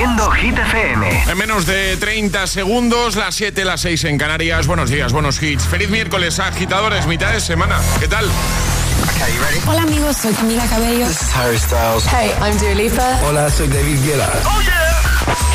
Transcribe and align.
Haciendo 0.00 0.30
Hit 0.30 0.56
FM. 0.58 1.24
En 1.28 1.36
menos 1.36 1.66
de 1.66 1.94
30 1.98 2.46
segundos, 2.46 3.16
las 3.16 3.34
7, 3.34 3.66
las 3.66 3.82
6 3.82 4.04
en 4.04 4.16
Canarias. 4.16 4.66
Buenos 4.66 4.88
días, 4.88 5.12
buenos 5.12 5.42
hits. 5.42 5.66
Feliz 5.66 5.90
miércoles, 5.90 6.38
agitadores, 6.38 7.06
mitad 7.06 7.32
de 7.32 7.40
semana. 7.40 7.78
¿Qué 8.00 8.08
tal? 8.08 8.24
Hola 9.66 9.82
amigos, 9.82 10.16
soy 10.16 10.32
Camila 10.32 10.64
Cabello. 10.68 11.06
This 11.06 11.20
is 11.20 11.36
Harry 11.36 11.58
Styles. 11.58 12.06
Hey, 12.06 12.32
I'm 12.40 12.56
Dua 12.56 12.74
Lipa. 12.76 13.20
Hola, 13.28 13.50
soy 13.50 13.68
David 13.68 13.98
Guetta. 14.02 14.26
Oh 14.46 14.62
yeah. 14.62 15.02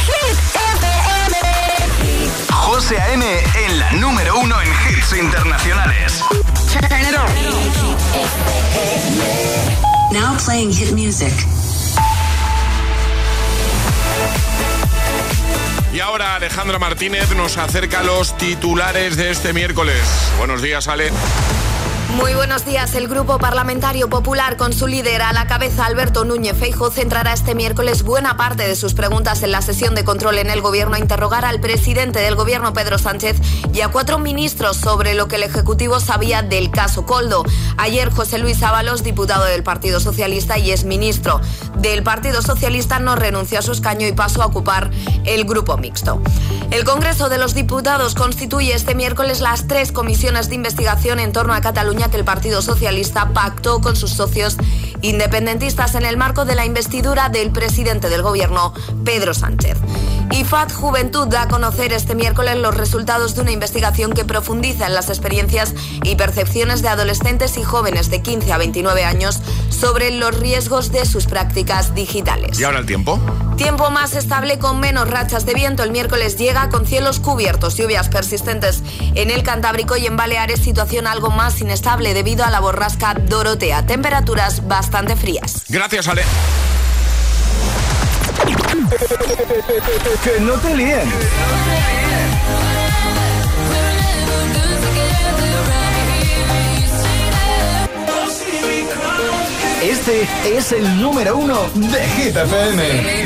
Hit 0.06 0.38
FM. 0.54 1.38
José 2.52 3.00
A.M. 3.00 3.26
en 3.66 3.80
la 3.80 3.92
número 3.94 4.38
uno 4.38 4.62
en 4.62 4.68
hits 4.68 5.12
internacionales. 5.18 6.22
Turn 6.72 6.86
it 7.02 7.16
on. 7.18 7.32
Now 10.14 10.38
playing 10.38 10.72
hit 10.72 10.92
music. 10.92 11.34
Y 15.96 16.02
ahora 16.02 16.36
Alejandra 16.36 16.78
Martínez 16.78 17.34
nos 17.38 17.58
acerca 17.58 18.04
los 18.04 18.38
titulares 18.38 19.16
de 19.16 19.32
este 19.32 19.54
miércoles. 19.54 19.96
Buenos 20.38 20.62
días, 20.62 20.90
Ale. 20.90 21.10
Muy 22.16 22.34
buenos 22.34 22.64
días. 22.64 22.96
El 22.96 23.10
Grupo 23.10 23.40
Parlamentario 23.40 24.10
Popular, 24.10 24.56
con 24.56 24.72
su 24.72 24.88
líder 24.88 25.22
a 25.22 25.34
la 25.34 25.48
cabeza, 25.48 25.86
Alberto 25.86 26.24
Núñez 26.24 26.56
Feijo, 26.58 26.90
centrará 26.90 27.34
este 27.34 27.56
miércoles 27.56 28.04
buena 28.04 28.38
parte 28.38 28.66
de 28.66 28.78
sus 28.78 28.94
preguntas 28.94 29.44
en 29.44 29.52
la 29.52 29.62
sesión 29.62 29.96
de 29.96 30.06
control 30.06 30.38
en 30.38 30.50
el 30.50 30.62
Gobierno 30.62 30.96
a 30.96 31.00
interrogar 31.00 31.44
al 31.44 31.60
presidente 31.60 32.20
del 32.20 32.36
Gobierno, 32.36 32.72
Pedro 32.72 32.98
Sánchez, 32.98 33.36
y 33.74 33.82
a 33.82 33.90
cuatro 33.90 34.18
ministros 34.18 34.78
sobre 34.78 35.14
lo 35.14 35.28
que 35.28 35.36
el 35.36 35.44
Ejecutivo 35.44 36.00
sabía 36.00 36.42
del 36.42 36.72
caso 36.72 37.06
Coldo. 37.06 37.44
Ayer, 37.76 38.10
José 38.10 38.38
Luis 38.38 38.64
Ábalos, 38.64 39.04
diputado 39.04 39.44
del 39.44 39.64
Partido 39.64 40.00
Socialista 40.00 40.58
y 40.58 40.72
es 40.72 40.86
ministro 40.86 41.42
del 41.80 42.02
Partido 42.02 42.42
Socialista, 42.42 43.00
no 43.00 43.18
renunció 43.18 43.60
a 43.60 43.62
su 43.62 43.74
escaño 43.74 44.08
y 44.08 44.14
pasó 44.14 44.42
a 44.42 44.46
ocupar 44.46 44.90
el 45.26 45.44
Grupo 45.44 45.78
Mixto. 45.78 46.22
El 46.72 46.86
Congreso 46.86 47.28
de 47.28 47.38
los 47.38 47.54
Diputados 47.54 48.16
constituye 48.16 48.74
este 48.74 48.96
miércoles 48.96 49.42
las 49.42 49.68
tres 49.68 49.92
comisiones 49.92 50.48
de 50.48 50.56
investigación 50.56 51.20
en 51.20 51.34
torno 51.34 51.54
a 51.54 51.62
Cataluña 51.62 52.05
que 52.10 52.18
el 52.18 52.26
Partido 52.26 52.62
Socialista 52.62 53.30
pactó 53.34 53.82
con 53.82 53.96
sus 53.96 54.12
socios 54.12 54.58
independentistas 55.02 55.96
en 55.96 56.06
el 56.06 56.18
marco 56.18 56.46
de 56.46 56.56
la 56.56 56.66
investidura 56.66 57.30
del 57.30 57.52
presidente 57.52 58.10
del 58.10 58.22
gobierno, 58.22 58.74
Pedro 59.04 59.34
Sánchez. 59.34 59.78
IFAD 60.32 60.72
Juventud 60.74 61.28
da 61.28 61.44
a 61.44 61.48
conocer 61.48 61.94
este 61.94 62.16
miércoles 62.16 62.58
los 62.58 62.76
resultados 62.76 63.36
de 63.36 63.42
una 63.42 63.52
investigación 63.52 64.12
que 64.12 64.26
profundiza 64.26 64.88
en 64.88 64.94
las 64.94 65.10
experiencias 65.10 65.74
y 66.04 66.16
percepciones 66.16 66.82
de 66.82 66.90
adolescentes 66.90 67.58
y 67.58 67.64
jóvenes 67.64 68.10
de 68.10 68.22
15 68.22 68.52
a 68.52 68.58
29 68.58 69.04
años 69.04 69.40
sobre 69.70 70.12
los 70.12 70.38
riesgos 70.38 70.92
de 70.92 71.06
sus 71.06 71.28
prácticas 71.28 71.94
digitales. 71.94 72.60
¿Y 72.60 72.64
ahora 72.64 72.80
el 72.80 72.86
tiempo? 72.86 73.20
Tiempo 73.56 73.90
más 73.92 74.16
estable 74.16 74.58
con 74.58 74.80
menos 74.80 75.10
rachas 75.10 75.46
de 75.46 75.54
viento. 75.54 75.84
El 75.84 75.92
miércoles 75.92 76.38
llega 76.38 76.70
con 76.70 76.86
cielos 76.86 77.20
cubiertos, 77.20 77.78
lluvias 77.78 78.10
persistentes 78.10 78.84
en 79.14 79.30
el 79.30 79.44
Cantábrico 79.44 79.96
y 79.96 80.08
en 80.08 80.18
Baleares, 80.18 80.60
situación 80.60 81.08
algo 81.08 81.30
más 81.30 81.62
inestable 81.62 81.85
debido 81.86 82.44
a 82.44 82.50
la 82.50 82.60
borrasca 82.60 83.14
Dorotea. 83.14 83.86
Temperaturas 83.86 84.68
bastante 84.68 85.16
frías. 85.16 85.66
Gracias, 85.70 86.08
Ale. 86.08 86.24
que 90.24 90.40
no 90.42 90.54
te 90.54 90.76
líen. 90.76 91.10
Este 99.84 100.28
es 100.58 100.72
el 100.72 101.00
número 101.00 101.38
uno 101.38 101.70
de 101.76 102.08
Hit 102.08 102.36
FM. 102.36 103.26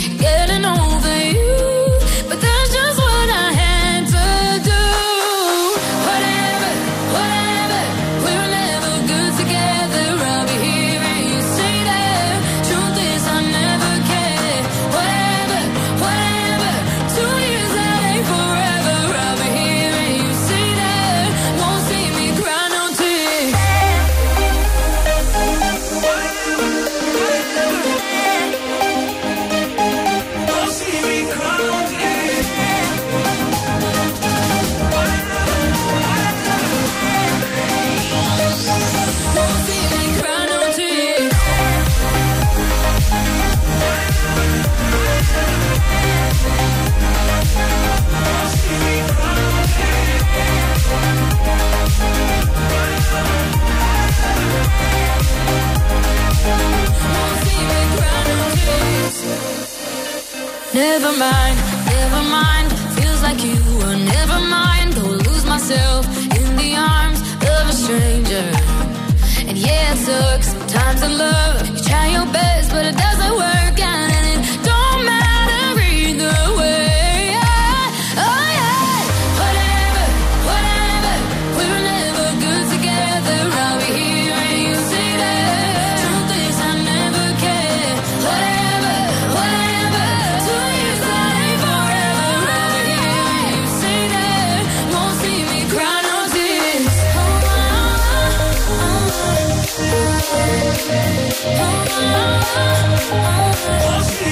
Never 61.11 61.25
mind, 61.25 61.57
never 61.87 62.23
mind. 62.29 62.71
Feels 62.95 63.21
like 63.21 63.43
you 63.43 63.59
were 63.79 63.97
never 63.97 64.39
mind. 64.39 64.95
Go 64.95 65.01
lose 65.01 65.45
myself 65.45 66.07
in 66.39 66.55
the 66.55 66.77
arms 66.77 67.19
of 67.53 67.63
a 67.67 67.73
stranger. 67.73 68.47
And 69.45 69.57
yeah, 69.57 69.91
it 69.91 69.97
sucks 69.97 70.47
sometimes 70.53 71.01
in 71.01 71.17
love. 71.17 71.67
You 71.67 71.83
try 71.83 72.07
your 72.15 72.25
best, 72.31 72.50
Oh, 102.53 104.30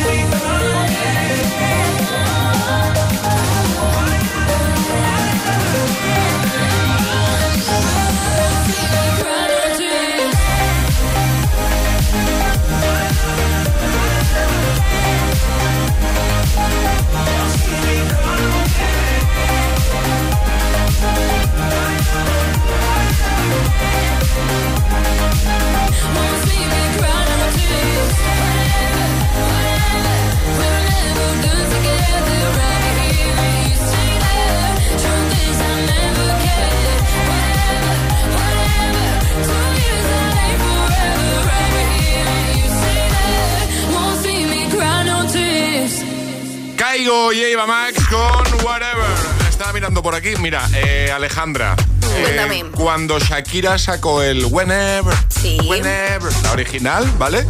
Caigo 47.00 47.32
y 47.32 47.42
Eva 47.42 47.66
Max 47.66 47.94
con 48.10 48.66
Whatever. 48.66 49.08
Estaba 49.50 49.72
mirando 49.72 50.04
por 50.04 50.16
aquí, 50.16 50.36
mira, 50.42 50.68
eh, 50.76 51.10
Alejandra. 51.10 51.74
Eh, 52.18 52.66
cuando 52.76 53.18
Shakira 53.20 53.78
sacó 53.78 54.22
el 54.22 54.44
Whenever, 54.44 55.16
sí. 55.30 55.60
Whenever, 55.66 56.30
la 56.44 56.52
original, 56.52 57.10
¿vale? 57.18 57.46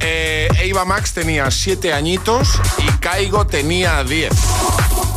Eh, 0.00 0.48
Eva 0.58 0.86
Max 0.86 1.12
tenía 1.12 1.50
7 1.50 1.92
añitos 1.92 2.48
y 2.78 2.86
Caigo 2.98 3.46
tenía 3.46 4.02
10. 4.04 4.32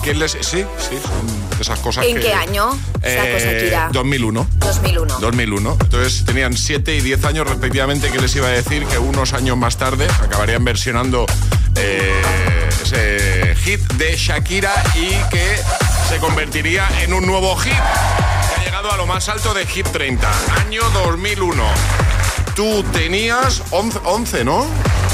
¿Quién 0.04 0.20
les.? 0.20 0.32
Sí, 0.34 0.66
sí, 0.78 0.98
son 1.02 1.48
esas 1.62 1.80
cosas 1.80 2.06
¿En 2.06 2.20
qué 2.20 2.34
año 2.34 2.78
eh, 3.02 3.18
sacó 3.18 3.40
Shakira? 3.40 3.90
2001. 3.94 4.48
2001. 4.60 5.20
2001. 5.20 5.78
Entonces 5.80 6.26
tenían 6.26 6.58
7 6.58 6.94
y 6.94 7.00
10 7.00 7.24
años 7.24 7.48
respectivamente. 7.48 8.10
que 8.12 8.20
les 8.20 8.36
iba 8.36 8.48
a 8.48 8.52
decir? 8.52 8.86
Que 8.86 8.98
unos 8.98 9.32
años 9.32 9.56
más 9.56 9.78
tarde 9.78 10.08
acabarían 10.22 10.66
versionando. 10.66 11.26
Eh, 11.76 12.22
de 13.76 14.16
Shakira 14.16 14.72
y 14.96 15.10
que 15.30 15.58
se 16.08 16.20
convertiría 16.20 16.88
en 17.02 17.12
un 17.12 17.26
nuevo 17.26 17.54
hit 17.58 17.74
que 17.74 18.62
ha 18.62 18.64
llegado 18.64 18.90
a 18.90 18.96
lo 18.96 19.06
más 19.06 19.28
alto 19.28 19.54
de 19.54 19.66
Hit 19.66 19.88
30, 19.88 20.26
año 20.62 20.82
2001. 20.92 22.07
Tú 22.58 22.84
tenías 22.92 23.62
11, 23.70 24.00
11 24.04 24.44
¿no? 24.44 24.66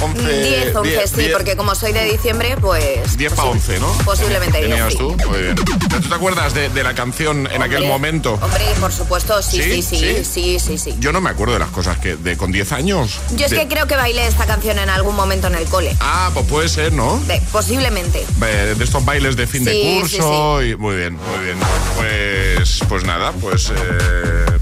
11, 0.01 0.22
10, 0.44 0.75
11, 0.75 0.90
10, 0.90 1.10
sí, 1.10 1.16
10. 1.18 1.31
porque 1.34 1.56
como 1.57 1.75
soy 1.75 1.92
de 1.94 2.04
diciembre, 2.06 2.56
pues... 2.60 3.16
10 3.18 3.34
para 3.34 3.50
posi- 3.50 3.51
11, 3.51 3.80
¿no? 3.80 3.88
Posiblemente 4.06 4.57
10, 4.60 4.69
Tenías 4.69 4.92
sí. 4.94 4.98
tú, 4.98 5.16
muy 5.30 5.40
bien. 5.42 5.56
¿Tú 5.56 6.00
te 6.10 6.16
acuerdas 6.16 6.54
de, 6.54 6.69
de 6.69 6.84
la 6.84 6.94
canción 6.95 7.48
en 7.51 7.62
aquel 7.62 7.78
Hombre, 7.84 7.88
momento? 7.90 8.34
Hombre, 8.42 8.63
por 8.80 8.92
supuesto, 8.94 9.42
sí, 9.42 9.62
¿Sí? 9.62 9.81
sí, 9.81 9.81
sí, 9.81 9.98
¿Sí? 10.00 10.25
sí, 10.25 10.60
sí, 10.60 10.78
sí. 10.78 10.95
Yo 11.00 11.12
no 11.13 11.19
me 11.22 11.30
acuerdo 11.30 11.54
de 11.54 11.60
las 11.60 11.69
cosas 11.69 11.98
que 12.00 12.16
de 12.16 12.36
con 12.38 12.51
10 12.54 12.72
años. 12.72 13.19
Yo 13.36 13.45
es 13.45 13.51
De- 13.51 13.57
que 13.60 13.68
creo 13.68 13.88
que 13.88 13.95
bailé 13.98 14.25
esta 14.28 14.45
canción 14.45 14.80
en 14.80 14.90
algún 14.90 15.16
momento 15.16 15.48
en 15.48 15.56
el 15.56 15.66
cole. 15.66 15.95
Ah, 16.00 16.31
pues 16.34 16.45
puede 16.48 16.69
ser, 16.69 16.92
¿no? 16.94 17.18
De- 17.28 17.42
posiblemente. 17.51 18.25
De 18.40 18.84
estos 18.84 19.04
bailes 19.06 19.36
de 19.36 19.48
fin 19.48 19.63
de 19.66 19.72
Sí, 19.74 19.98
curso 20.01 20.63
y 20.63 20.75
muy 20.78 20.95
bien, 20.95 21.13
muy 21.16 21.44
bien. 21.45 21.57
Pues 21.98 22.80
pues 22.90 23.04
nada, 23.06 23.31
pues 23.34 23.69
eh, 23.69 24.52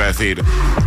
iba 0.00 0.04
a 0.08 0.12
decir, 0.12 0.42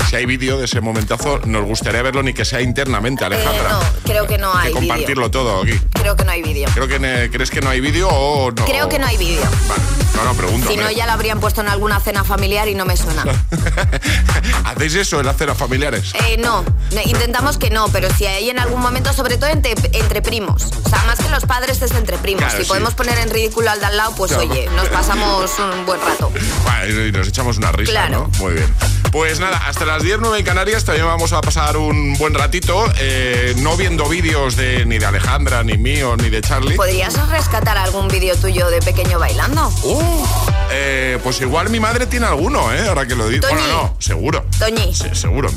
si 0.10 0.15
hay 0.15 0.25
vídeo 0.25 0.57
de 0.57 0.65
ese 0.65 0.81
momentazo, 0.81 1.39
nos 1.45 1.63
gustaría 1.65 2.01
verlo 2.01 2.24
ni 2.24 2.33
que 2.33 2.45
sea 2.45 2.62
internamente, 2.62 3.24
Alejandra. 3.25 3.69
Eh, 3.69 3.71
no, 3.71 3.80
creo 4.04 4.27
que 4.27 4.38
no 4.38 4.54
hay 4.56 4.68
que 4.74 4.80
compartirlo 4.80 5.30
todo 5.31 5.62
aquí. 5.62 5.80
Creo 5.94 6.15
que 6.15 6.25
no 6.25 6.31
hay 6.31 6.42
vídeo. 6.42 6.68
Creo 6.74 6.88
que 6.88 7.00
ne- 7.00 7.30
crees 7.30 7.50
que 7.51 7.62
no 7.62 7.69
hay 7.69 7.80
vídeo 7.80 8.10
o 8.10 8.51
no. 8.51 8.65
Creo 8.65 8.89
que 8.89 8.98
no 9.00 9.06
hay 9.07 9.18
vídeo. 9.18 9.42
Vale. 9.69 9.81
No, 10.15 10.24
no, 10.25 10.33
pregunto. 10.36 10.69
Si 10.69 10.77
no, 10.77 10.92
ya 10.92 11.06
lo 11.07 11.12
habrían 11.13 11.39
puesto 11.39 11.62
en 11.62 11.68
alguna 11.68 12.00
cena 12.00 12.24
familiar 12.24 12.68
y 12.68 12.75
no 12.75 12.86
me 12.86 12.95
suena. 12.98 13.24
¿Hacéis 14.65 14.95
eso 14.95 15.19
en 15.19 15.25
las 15.25 15.38
cenas 15.38 15.57
familiares? 15.57 16.13
Eh, 16.27 16.38
no, 16.38 16.63
no, 16.63 17.01
intentamos 17.04 17.57
que 17.57 17.69
no, 17.69 17.88
pero 17.89 18.09
si 18.16 18.25
hay 18.25 18.50
en 18.50 18.59
algún 18.59 18.81
momento, 18.81 19.12
sobre 19.13 19.38
todo 19.38 19.50
entre, 19.50 19.74
entre 19.94 20.21
primos. 20.21 20.66
O 20.83 20.89
sea, 20.89 21.04
más 21.06 21.19
que 21.19 21.30
los 21.30 21.45
padres 21.45 21.81
es 21.81 21.92
entre 21.92 22.18
primos. 22.18 22.44
Claro, 22.44 22.57
si 22.57 22.63
sí. 22.63 22.68
podemos 22.68 22.94
poner 22.94 23.18
en 23.19 23.30
ridículo 23.30 23.69
al 23.71 23.80
de 23.80 23.86
al 23.88 23.98
lado, 23.98 24.13
pues 24.16 24.31
Claro. 24.33 24.50
oye, 24.50 24.68
nos 24.75 24.88
pasamos 24.89 25.51
un 25.59 25.86
buen 25.86 26.00
rato. 26.01 26.31
Vale, 26.66 27.07
y 27.07 27.12
nos 27.12 27.27
echamos 27.27 27.57
una 27.57 27.71
risa, 27.71 27.92
Claro. 27.92 28.30
¿no? 28.31 28.39
Muy 28.39 28.54
bien. 28.54 28.74
Pues 29.12 29.40
nada, 29.40 29.58
hasta 29.68 29.86
las 29.86 30.02
10, 30.02 30.20
9 30.22 30.40
en 30.40 30.46
Canarias 30.46 30.86
también 30.86 31.06
vamos 31.06 31.34
a 31.34 31.42
pasar 31.42 31.78
un 31.78 32.16
buen 32.18 32.34
ratito, 32.34 32.86
eh, 32.98 33.54
no 33.58 33.78
viendo 33.78 34.06
vídeos 34.10 34.56
de 34.56 34.86
ni 34.86 34.98
de 34.98 35.06
Alejandra, 35.06 35.64
ni 35.64 35.78
mío, 35.78 36.16
ni 36.18 36.30
de 36.30 36.42
Charlie. 36.42 36.76
¿Podrías 36.76 37.30
rescatar 37.30 37.78
algún 37.78 38.08
vídeo 38.08 38.36
tuyo 38.36 38.70
de 38.70 38.82
pequeño 38.82 39.20
bailando? 39.20 39.68
Uh, 39.84 40.26
eh, 40.72 41.20
pues 41.24 41.40
igual 41.42 41.70
mi 41.70 41.80
madre 41.80 42.08
tiene 42.08 42.26
alguno, 42.26 42.74
¿eh? 42.74 42.88
Ahora 42.88 43.06
que 43.06 43.16
lo 43.16 43.28
digo. 43.30 43.48
Bueno, 43.48 43.68
no, 43.68 43.96
seguro. 44.00 44.46
Toñi, 44.58 44.94
Sí, 44.94 45.10
seguro. 45.14 45.50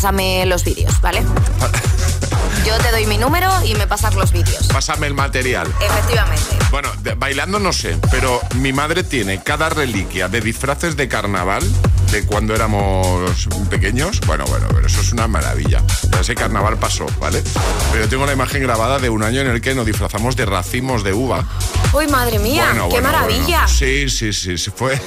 Pásame 0.00 0.46
los 0.46 0.62
vídeos, 0.62 1.00
¿vale? 1.00 1.20
Yo 2.64 2.78
te 2.78 2.92
doy 2.92 3.06
mi 3.06 3.18
número 3.18 3.50
y 3.64 3.74
me 3.74 3.88
pasas 3.88 4.14
los 4.14 4.30
vídeos. 4.30 4.68
Pásame 4.72 5.08
el 5.08 5.14
material. 5.14 5.66
Efectivamente. 5.80 6.42
Bueno, 6.70 6.90
de- 7.02 7.14
bailando 7.14 7.58
no 7.58 7.72
sé, 7.72 7.98
pero 8.12 8.40
mi 8.56 8.72
madre 8.72 9.02
tiene 9.02 9.42
cada 9.42 9.68
reliquia 9.68 10.28
de 10.28 10.40
disfraces 10.40 10.96
de 10.96 11.08
carnaval 11.08 11.64
de 12.12 12.24
cuando 12.24 12.54
éramos 12.54 13.48
pequeños. 13.68 14.20
Bueno, 14.26 14.44
bueno, 14.46 14.68
pero 14.72 14.86
eso 14.86 15.00
es 15.00 15.10
una 15.10 15.26
maravilla. 15.26 15.82
Ya 16.12 16.20
Ese 16.20 16.36
carnaval 16.36 16.76
pasó, 16.78 17.06
¿vale? 17.18 17.42
Pero 17.90 18.08
tengo 18.08 18.26
la 18.26 18.32
imagen 18.34 18.62
grabada 18.62 19.00
de 19.00 19.08
un 19.10 19.24
año 19.24 19.40
en 19.40 19.48
el 19.48 19.60
que 19.60 19.74
nos 19.74 19.86
disfrazamos 19.86 20.36
de 20.36 20.46
racimos 20.46 21.02
de 21.02 21.12
uva. 21.14 21.44
Uy, 21.92 22.06
madre 22.06 22.38
mía, 22.38 22.66
Bueno, 22.66 22.84
qué 22.90 23.00
bueno, 23.00 23.08
maravilla. 23.10 23.62
bueno. 23.62 23.68
Sí, 23.68 24.08
sí, 24.08 24.32
sí, 24.32 24.56
sí, 24.56 24.70
fue. 24.72 25.00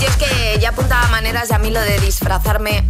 Y 0.00 0.04
es 0.06 0.16
que 0.16 0.58
ya 0.58 0.70
apuntaba 0.70 1.06
maneras 1.08 1.50
y 1.50 1.52
a 1.52 1.58
mí 1.58 1.70
lo 1.70 1.80
de 1.80 1.98
disfrazarme, 2.00 2.88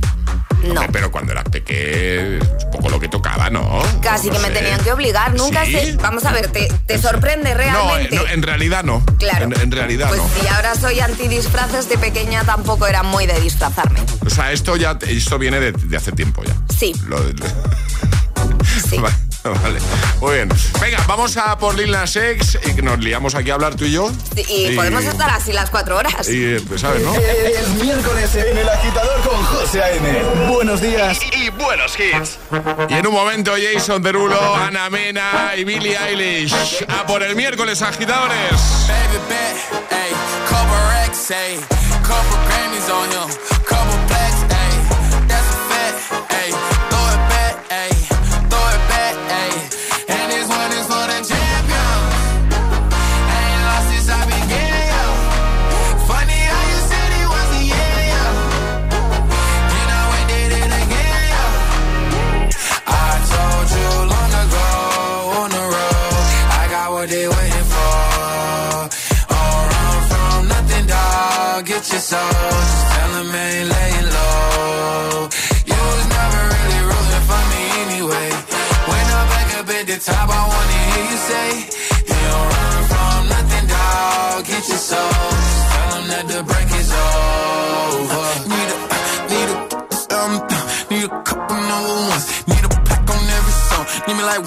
no. 0.63 0.83
Pero 0.93 1.11
cuando 1.11 1.33
era 1.33 1.45
pequeño, 1.45 2.39
poco 2.71 2.89
lo 2.89 3.01
que 3.01 3.09
tocaba, 3.09 3.51
¿no? 3.51 3.83
Casi 4.01 4.29
No 4.29 4.35
que 4.35 4.39
me 4.41 4.51
tenían 4.51 4.81
que 4.83 4.93
obligar, 4.93 5.35
nunca 5.35 5.65
¿Sí? 5.65 5.73
sé. 5.73 5.97
Vamos 6.01 6.25
a 6.25 6.33
ver, 6.33 6.49
¿te, 6.49 6.69
te 6.87 6.99
sorprende 6.99 7.51
eh, 7.51 7.55
realmente? 7.55 8.17
no, 8.17 8.27
en 8.27 8.43
realidad 8.43 8.85
no. 8.85 9.05
Claro. 9.19 9.45
En, 9.47 9.61
en 9.61 9.71
realidad 9.73 10.09
pues 10.09 10.21
no. 10.21 10.29
si 10.41 10.47
ahora 10.49 10.75
soy 10.75 11.01
antidisfraces 11.01 11.89
de 11.89 11.99
pequeña 11.99 12.45
tampoco 12.45 12.87
era 12.87 13.03
muy 13.03 13.27
de 13.27 13.41
disfrazarme. 13.41 14.01
O 14.25 14.31
sea, 14.31 14.53
esto 14.53 14.77
ya 14.77 14.99
esto 15.07 15.39
viene 15.39 15.61
de, 15.61 15.73
de 15.73 15.97
hace 15.97 16.13
tiempo 16.13 16.43
ya. 16.45 16.55
Sí, 16.77 16.95
Lo 17.07 17.19
sí. 18.89 19.01
Vale. 19.63 19.81
Muy 20.21 20.35
bien. 20.35 20.49
Venga, 20.81 21.05
vamos 21.09 21.37
a 21.37 21.59
por 21.59 21.75
Lil 21.75 21.91
Nas 21.91 22.15
X 22.15 22.59
y 22.65 22.75
que 22.75 22.83
nos 22.83 22.99
liamos 22.99 23.35
aquí 23.35 23.51
a 23.51 23.55
hablar 23.55 23.75
tú 23.75 23.85
y 23.85 23.93
yo. 23.93 24.11
Sí, 24.35 24.45
Y, 24.49 24.77
podemos 24.77 25.05
estar 25.05 25.31
así 25.31 25.53
las 25.53 25.71
cuatro 25.71 25.97
horas. 25.97 26.29
Y, 26.29 26.45
eh, 26.45 26.61
pues, 26.67 26.81
¿sabes, 26.81 27.03
no? 27.03 27.15
Es 27.17 27.69
miércoles 27.83 28.35
en 28.37 28.57
el 28.57 28.69
agitador 28.69 29.21
con 29.23 29.43
José 29.45 29.83
A.M. 29.83 30.23
Buenos 30.49 30.81
días. 30.81 31.19
Y, 31.33 31.45
y 31.45 31.51
buenos 31.51 31.99
hits. 31.99 32.39
Y 32.89 32.95
en 32.95 33.07
un 33.07 33.15
momento 33.15 33.53
Jason 33.57 34.03
Derulo, 34.03 34.55
Ana 34.55 34.89
Mena 34.91 35.53
y 35.57 35.65
Billie 35.65 35.97
Eilish. 35.97 36.55
A 36.89 37.05
por 37.07 37.23
el 37.23 37.35
miércoles, 37.35 37.83
agitadores. 37.83 38.53
Baby 38.87 39.19
bet, 39.29 39.57
ayy, 39.91 40.15
couple 40.49 40.79
racks, 40.89 41.31
ayy, 41.31 41.59
couple 42.03 42.39
Grammys 42.47 42.89
on 42.91 43.11
him, 43.11 43.37
couple 43.65 44.02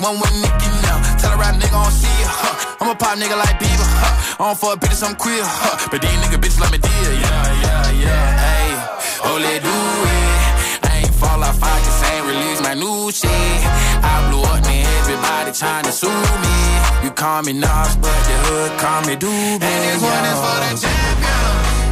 one 0.06 0.22
with 0.22 0.36
Nicky 0.38 0.70
now. 0.86 1.02
Tell 1.18 1.34
a 1.34 1.38
rap 1.38 1.56
nigga 1.58 1.74
I 1.74 1.84
don't 1.84 1.92
see 1.92 2.16
ya, 2.22 2.30
huh. 2.30 2.78
I'm 2.82 2.90
a 2.94 2.96
pop 2.96 3.18
nigga 3.18 3.38
like 3.38 3.58
Bieber, 3.58 3.90
huh. 4.02 4.38
I 4.38 4.48
don't 4.50 4.60
fuck 4.60 4.80
bitches, 4.80 5.02
I'm 5.02 5.16
queer, 5.16 5.42
huh. 5.42 5.90
But 5.90 6.02
these 6.02 6.18
nigga 6.22 6.38
bitches 6.38 6.62
let 6.62 6.72
me 6.72 6.78
deal, 6.78 7.12
yeah, 7.26 7.66
yeah, 7.66 8.06
yeah. 8.06 8.26
Hey, 8.46 8.70
oh, 9.26 9.38
let 9.42 9.60
do 9.66 9.74
it. 9.74 10.86
I 10.86 10.92
ain't 11.02 11.16
fall 11.16 11.42
off, 11.42 11.58
I 11.62 11.76
just 11.82 12.06
ain't 12.12 12.26
release 12.30 12.62
my 12.62 12.76
new 12.78 13.10
shit. 13.10 13.58
I 14.06 14.14
blew 14.30 14.46
up, 14.46 14.62
man, 14.70 14.86
everybody 15.02 15.52
trying 15.52 15.86
to 15.90 15.92
sue 15.92 16.22
me. 16.46 16.58
You 17.04 17.12
call 17.12 17.42
me 17.42 17.54
Nas, 17.54 17.98
but 17.98 18.20
the 18.30 18.38
hood 18.46 18.72
call 18.78 19.02
me 19.10 19.16
Doobie. 19.18 19.66
And 19.66 19.80
this 19.90 20.02
one 20.02 20.26
is 20.30 20.38
for 20.44 20.58
the 20.62 20.72
champion. 20.86 21.85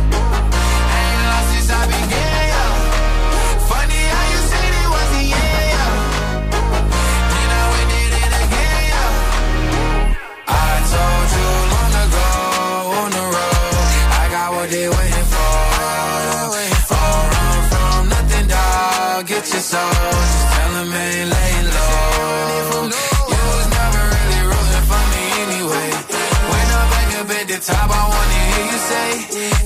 Say, 28.93 29.09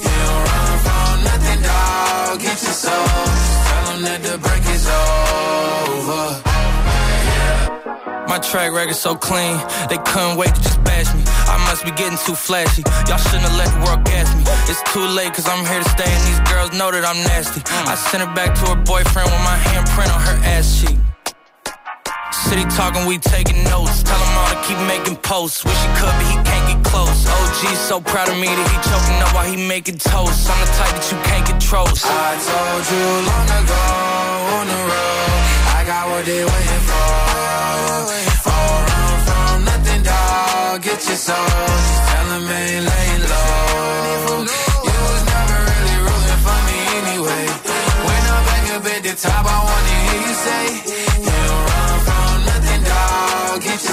You 0.05 0.13
don't 0.27 0.43
run 0.51 0.73
from 0.85 1.15
nothing, 1.27 1.61
dog. 1.67 2.39
Get 2.39 2.57
your 2.67 2.77
soul. 2.85 3.07
Tell 3.67 3.83
them 3.91 4.01
that 4.07 4.19
the 4.27 4.35
break 4.45 4.65
is 4.75 4.85
over. 4.87 6.23
My 8.27 8.39
track 8.39 8.71
record 8.73 8.95
so 8.95 9.15
clean, 9.15 9.55
they 9.89 9.97
couldn't 10.09 10.37
wait 10.37 10.53
to 10.53 10.61
just 10.61 10.83
bash 10.83 11.09
me. 11.15 11.23
I 11.47 11.57
must 11.67 11.85
be 11.85 11.91
getting 11.91 12.19
too 12.25 12.35
flashy. 12.35 12.83
Y'all 13.07 13.17
shouldn't 13.17 13.47
have 13.47 13.55
let 13.55 13.71
the 13.71 13.79
world 13.85 14.03
gas 14.03 14.27
me. 14.35 14.43
It's 14.69 14.83
too 14.91 15.07
late, 15.17 15.33
cause 15.33 15.47
I'm 15.47 15.65
here 15.65 15.81
to 15.81 15.89
stay, 15.89 16.11
and 16.11 16.23
these 16.27 16.41
girls 16.51 16.71
know 16.77 16.91
that 16.91 17.05
I'm 17.07 17.21
nasty. 17.23 17.61
I 17.87 17.95
sent 17.95 18.21
her 18.23 18.33
back 18.35 18.53
to 18.59 18.75
her 18.75 18.79
boyfriend 18.83 19.31
with 19.31 19.43
my 19.47 19.57
handprint 19.71 20.11
on 20.13 20.21
her 20.21 20.37
ass 20.43 20.81
cheek. 20.81 20.97
City 22.47 22.63
talking, 22.79 23.05
we 23.05 23.17
taking 23.17 23.61
notes. 23.65 24.03
Tell 24.03 24.15
him 24.15 24.37
all 24.39 24.47
to 24.47 24.59
keep 24.63 24.79
making 24.87 25.17
posts. 25.17 25.65
Wish 25.65 25.75
he 25.83 25.89
could, 25.99 26.15
but 26.15 26.27
he 26.31 26.35
can't 26.47 26.65
get 26.71 26.79
close. 26.87 27.27
OG 27.27 27.75
so 27.75 27.99
proud 27.99 28.29
of 28.29 28.37
me 28.39 28.47
that 28.47 28.67
he 28.71 28.77
choking 28.87 29.19
up 29.19 29.35
while 29.35 29.43
he 29.51 29.67
making 29.67 29.97
toast. 29.97 30.47
I'm 30.47 30.55
the 30.63 30.71
type 30.79 30.95
that 30.95 31.07
you 31.11 31.19
can't 31.27 31.45
control. 31.45 31.87
So. 31.91 32.07
I 32.07 32.39
told 32.39 32.83
you 32.87 33.03
long 33.27 33.47
ago 33.51 33.83
on 34.55 34.65
the 34.71 34.79
road, 34.79 35.43
I 35.75 35.79
got 35.91 36.03
what 36.07 36.23
they 36.23 36.39
waiting 36.39 36.83
for. 36.87 37.11
All 38.47 38.79
run 38.87 39.15
from 39.27 39.55
nothing, 39.67 40.01
dog. 40.07 40.75
Get 40.87 41.03
your 41.03 41.19
soul. 41.19 41.35
Just 41.35 42.03
tell 42.07 42.27
him 42.31 42.47
ain't 42.47 42.83
laying 42.87 43.23
low. 43.27 44.47
You 44.87 44.99
was 45.11 45.23
never 45.35 45.57
really 45.67 45.97
rooting 45.99 46.41
for 46.47 46.59
me 46.63 46.77
anyway. 46.95 47.43
When 48.07 48.21
I'm 48.31 48.43
back 48.47 48.65
up 48.71 48.85
at 48.87 49.01
the 49.03 49.13
top, 49.19 49.43
I 49.43 49.57
wanna 49.67 49.95
hear 50.07 50.21
you 50.23 50.35
say 50.47 51.36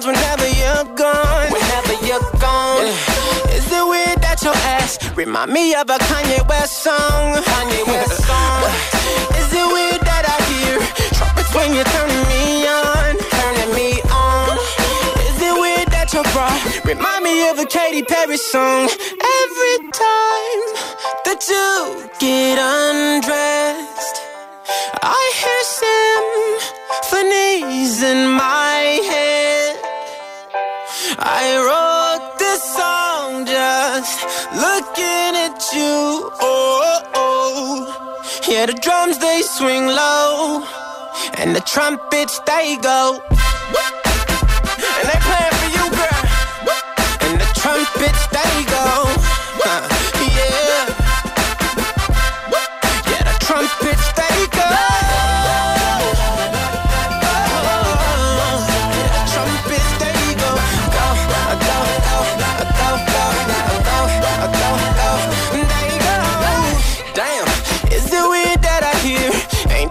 Violins 0.00 0.06
whenever 0.06 0.48
you're 0.48 0.96
gone? 0.96 1.50
Whenever 1.52 1.94
you're 2.06 2.30
gone. 2.40 2.86
Is 3.50 3.70
it 3.70 3.86
weird 3.86 4.20
that 4.22 4.42
your 4.42 4.54
ass 4.54 4.98
remind 5.16 5.52
me 5.52 5.74
of 5.74 5.90
a 5.90 5.98
Kanye 5.98 6.46
West 6.48 6.82
song? 6.82 7.34
Kanye 7.34 7.86
West 7.86 8.24
song. 8.26 8.62
Is 9.38 9.52
it 9.52 9.66
weird 9.66 10.00
that 10.02 10.24
I 10.26 10.38
hear 10.50 10.78
trumpets 11.14 11.54
when 11.54 11.74
you're 11.74 11.84
turning 11.84 12.24
me 12.28 12.66
on? 12.66 13.16
Turning 13.38 13.74
me 13.74 14.00
on. 14.10 14.58
Is 15.30 15.40
it 15.42 15.54
weird 15.60 15.88
that 15.90 16.12
your 16.12 16.24
bra 16.32 16.48
remind 16.84 17.24
me 17.24 17.48
of 17.50 17.58
a 17.58 17.66
Katy 17.66 18.02
Perry 18.02 18.36
song? 18.36 18.88
Every 18.88 19.76
time 19.92 20.62
that 21.26 21.40
you 21.48 22.08
get 22.18 22.58
undressed, 22.58 24.16
I 25.02 25.20
hear 25.40 25.62
symphonies 27.10 28.02
in 28.02 28.28
my 28.28 29.00
head. 29.08 29.37
I 31.20 31.58
wrote 31.66 32.38
this 32.38 32.62
song 32.62 33.44
just 33.44 34.22
looking 34.54 35.34
at 35.34 35.58
you. 35.74 36.30
Oh, 36.40 37.02
oh, 37.14 38.30
yeah, 38.48 38.66
the 38.66 38.74
drums 38.74 39.18
they 39.18 39.42
swing 39.42 39.86
low, 39.86 40.64
and 41.34 41.56
the 41.56 41.60
trumpets 41.60 42.38
they 42.46 42.76
go. 42.76 43.20
And 44.98 45.08
they 45.10 45.18
playing 45.26 45.54
for 45.58 45.70
you, 45.74 45.90
girl. 45.90 46.22
And 47.26 47.40
the 47.40 47.50
trumpets 47.58 48.26
they 48.28 48.64
go. 48.70 48.87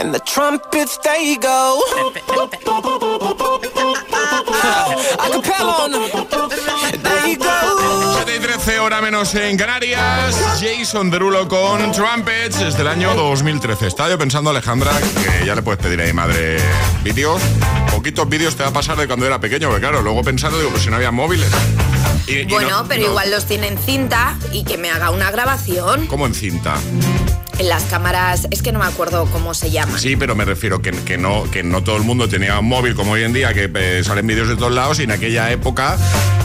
and 0.00 0.14
the 0.14 0.20
trumpets 0.20 0.98
they 1.02 1.36
go. 1.36 1.80
Acapella 5.18 5.84
on 5.84 5.90
them. 5.92 6.02
There 7.02 7.28
you 7.28 7.36
go. 7.36 8.14
7 8.16 8.36
y 8.36 8.38
13 8.40 8.78
hora 8.80 9.00
menos 9.00 9.34
en 9.34 9.56
Canarias. 9.56 10.34
Jason 10.60 11.10
Derulo 11.10 11.48
con 11.48 11.92
Trumpets 11.92 12.58
desde 12.60 12.80
el 12.82 12.88
año 12.88 13.14
2013. 13.14 13.86
Estaba 13.86 14.08
yo 14.10 14.18
pensando, 14.18 14.50
Alejandra, 14.50 14.92
que 15.38 15.44
ya 15.46 15.54
le 15.54 15.62
puedes 15.62 15.80
pedir 15.82 16.00
a 16.00 16.04
mi 16.04 16.12
madre 16.12 16.58
vídeos. 17.02 17.40
Poquitos 17.90 18.28
vídeos 18.28 18.56
te 18.56 18.62
va 18.62 18.70
a 18.70 18.72
pasar 18.72 18.96
de 18.96 19.06
cuando 19.06 19.26
era 19.26 19.38
pequeño, 19.40 19.68
porque 19.68 19.82
claro, 19.82 20.02
luego 20.02 20.22
pensando, 20.22 20.58
digo, 20.58 20.70
pues 20.70 20.82
si 20.82 20.90
no 20.90 20.96
había 20.96 21.10
móviles. 21.10 21.50
Y- 22.26 22.40
y 22.40 22.44
Bueno, 22.44 22.82
no- 22.82 22.88
pero 22.88 23.02
no- 23.02 23.08
igual 23.10 23.30
los 23.30 23.46
tiene 23.46 23.68
en 23.68 23.78
cinta 23.78 24.36
y 24.52 24.64
que 24.64 24.76
me 24.78 24.90
haga 24.90 25.10
una 25.10 25.30
grabación 25.30 26.06
¿Cómo 26.06 26.26
en 26.26 26.34
cinta? 26.34 26.76
Las 27.68 27.84
cámaras. 27.84 28.48
Es 28.50 28.62
que 28.62 28.72
no 28.72 28.78
me 28.78 28.86
acuerdo 28.86 29.26
cómo 29.26 29.54
se 29.54 29.70
llaman. 29.70 29.98
Sí, 29.98 30.16
pero 30.16 30.34
me 30.34 30.44
refiero 30.44 30.80
que, 30.82 30.90
que 30.90 31.18
no, 31.18 31.44
que 31.50 31.62
no 31.62 31.82
todo 31.82 31.96
el 31.96 32.02
mundo 32.02 32.28
tenía 32.28 32.58
un 32.58 32.66
móvil 32.66 32.94
como 32.94 33.12
hoy 33.12 33.22
en 33.22 33.32
día, 33.32 33.52
que 33.54 33.70
eh, 33.74 34.02
salen 34.04 34.26
vídeos 34.26 34.48
de 34.48 34.56
todos 34.56 34.72
lados, 34.72 35.00
y 35.00 35.04
en 35.04 35.12
aquella 35.12 35.50
época, 35.50 35.96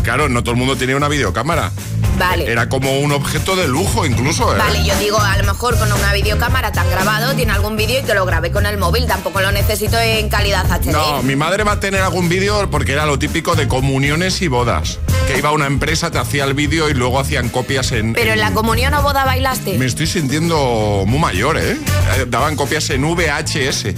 claro, 0.04 0.30
no 0.30 0.44
todo 0.44 0.52
el 0.52 0.60
mundo 0.60 0.76
tenía 0.76 0.96
una 0.96 1.08
videocámara. 1.08 1.72
Vale. 2.18 2.50
Era 2.52 2.70
como 2.70 3.00
un 3.00 3.12
objeto 3.12 3.56
de 3.56 3.68
lujo 3.68 4.06
incluso, 4.06 4.54
¿eh? 4.56 4.58
Vale, 4.58 4.84
yo 4.86 4.96
digo, 4.98 5.20
a 5.20 5.38
lo 5.38 5.44
mejor 5.44 5.78
con 5.78 5.92
una 5.92 6.14
videocámara 6.14 6.72
tan 6.72 6.90
grabado, 6.90 7.34
tiene 7.36 7.52
algún 7.52 7.76
vídeo 7.76 8.00
y 8.00 8.04
que 8.04 8.14
lo 8.14 8.26
grabé 8.26 8.52
con 8.52 8.66
el 8.66 8.78
móvil. 8.78 9.06
Tampoco 9.06 9.42
lo 9.42 9.52
necesito 9.52 10.00
en 10.00 10.30
calidad 10.30 10.66
HD. 10.72 10.88
No, 10.92 11.22
mi 11.24 11.36
madre 11.36 11.64
va 11.64 11.74
a 11.74 11.80
tener 11.80 12.02
algún 12.02 12.30
vídeo 12.30 12.70
porque 12.70 12.94
era 12.94 13.06
lo 13.06 13.20
típico 13.20 13.56
de 13.56 13.68
comuniones 13.68 14.42
y 14.42 14.48
bodas. 14.48 15.00
Que 15.28 15.38
iba 15.40 15.50
a 15.50 15.54
una 15.54 15.66
empresa, 15.66 16.12
te 16.12 16.20
hacía 16.20 16.44
el 16.44 16.54
vídeo 16.54 16.90
y 16.90 16.94
luego 16.94 17.20
hacían 17.20 17.50
copias 17.50 17.92
en. 17.92 18.14
Pero 18.14 18.34
en 18.34 18.40
la 18.40 18.52
comunión 18.52 18.94
o 18.94 19.02
boda 19.02 19.26
bailaste. 19.26 19.78
Me 19.78 19.86
estoy 19.88 20.08
sintiendo 20.08 21.04
muy 21.08 21.20
mayor, 21.20 21.58
¿eh? 21.58 21.72
Eh, 22.18 22.26
Daban 22.28 22.56
copias 22.56 22.90
en 22.92 23.02
VHS. 23.04 23.96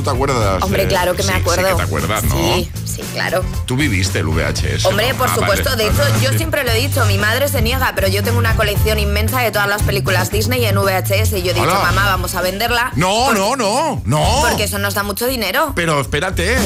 ¿Tú 0.00 0.04
te 0.04 0.10
acuerdas? 0.10 0.62
Hombre, 0.62 0.84
eh? 0.84 0.88
claro 0.88 1.12
que 1.14 1.22
me 1.22 1.28
Sí, 1.28 1.34
sí 1.34 1.40
acuerdo. 1.40 1.68
que 1.68 1.74
te 1.74 1.82
acuerdas, 1.82 2.24
¿no? 2.24 2.34
Sí, 2.36 2.70
sí, 2.86 3.02
claro. 3.12 3.44
Tú 3.66 3.76
viviste 3.76 4.20
el 4.20 4.26
VHS. 4.26 4.86
Hombre, 4.86 5.10
¿no? 5.10 5.18
por 5.18 5.28
Ah, 5.28 5.34
supuesto. 5.34 5.68
vale, 5.70 5.84
de 5.84 5.90
hecho, 5.90 5.98
vale, 6.02 6.14
yo 6.24 6.30
sí. 6.30 6.36
siempre 6.38 6.64
lo 6.64 6.70
he 6.70 6.76
dicho, 6.76 7.04
mi 7.04 7.18
madre 7.18 7.48
se 7.48 7.60
niega, 7.60 7.92
pero 7.94 8.08
yo 8.08 8.22
tengo 8.22 8.38
una 8.38 8.56
colección 8.56 8.98
inmensa 8.98 9.40
de 9.40 9.50
todas 9.50 9.68
las 9.68 9.82
películas 9.82 10.30
Disney 10.30 10.64
en 10.64 10.76
VHS. 10.76 11.34
Y 11.38 11.42
yo 11.42 11.50
he 11.50 11.54
dicho, 11.54 11.64
Hola. 11.66 11.80
mamá, 11.80 12.06
vamos 12.06 12.34
a 12.34 12.40
venderla. 12.40 12.92
No, 12.96 13.24
porque- 13.26 13.40
no, 13.40 13.56
no, 13.56 14.02
no. 14.06 14.40
Porque 14.48 14.64
eso 14.64 14.78
nos 14.78 14.94
da 14.94 15.02
mucho 15.02 15.26
dinero. 15.26 15.72
Pero 15.74 16.00
espérate. 16.00 16.56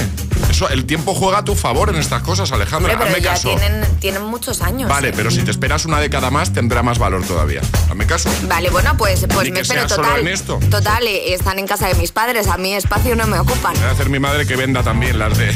Eso, 0.50 0.68
el 0.68 0.84
tiempo 0.86 1.14
juega 1.14 1.38
a 1.38 1.44
tu 1.44 1.56
favor 1.56 1.88
en 1.88 1.96
estas 1.96 2.22
cosas, 2.22 2.52
Alejandra. 2.52 2.92
Hombre, 2.92 2.96
pero 2.96 3.10
Hazme 3.16 3.24
ya 3.24 3.30
caso. 3.32 3.48
tienen, 3.56 3.84
tienen 3.98 4.22
muchos 4.22 4.60
años. 4.62 4.88
Vale, 4.88 5.12
pero 5.12 5.30
si 5.32 5.42
te 5.42 5.50
esperas 5.50 5.84
una 5.84 5.98
década 5.98 6.30
más, 6.30 6.52
tendrá 6.52 6.82
más 6.84 6.98
valor 7.00 7.24
todavía. 7.24 7.60
Hazme 7.90 8.06
caso. 8.06 8.30
Vale, 8.42 8.70
bueno, 8.70 8.94
pues, 8.96 9.26
pues 9.34 9.46
Ni 9.46 9.50
me 9.52 9.60
espero 9.60 9.86
total. 9.88 10.20
en 10.20 10.28
esto. 10.28 10.60
Total, 10.70 11.04
eh, 11.08 11.34
están 11.34 11.58
en 11.58 11.66
casa 11.66 11.88
de 11.88 11.94
mis 11.94 12.12
padres, 12.12 12.46
a 12.46 12.56
mí 12.56 12.72
espacio 12.74 13.16
no 13.16 13.23
me 13.26 13.38
ocupan. 13.38 13.74
Voy 13.74 13.84
a 13.84 13.90
hacer 13.90 14.08
mi 14.10 14.18
madre 14.18 14.46
que 14.46 14.56
venda 14.56 14.82
también 14.82 15.18
las 15.18 15.36
de 15.36 15.54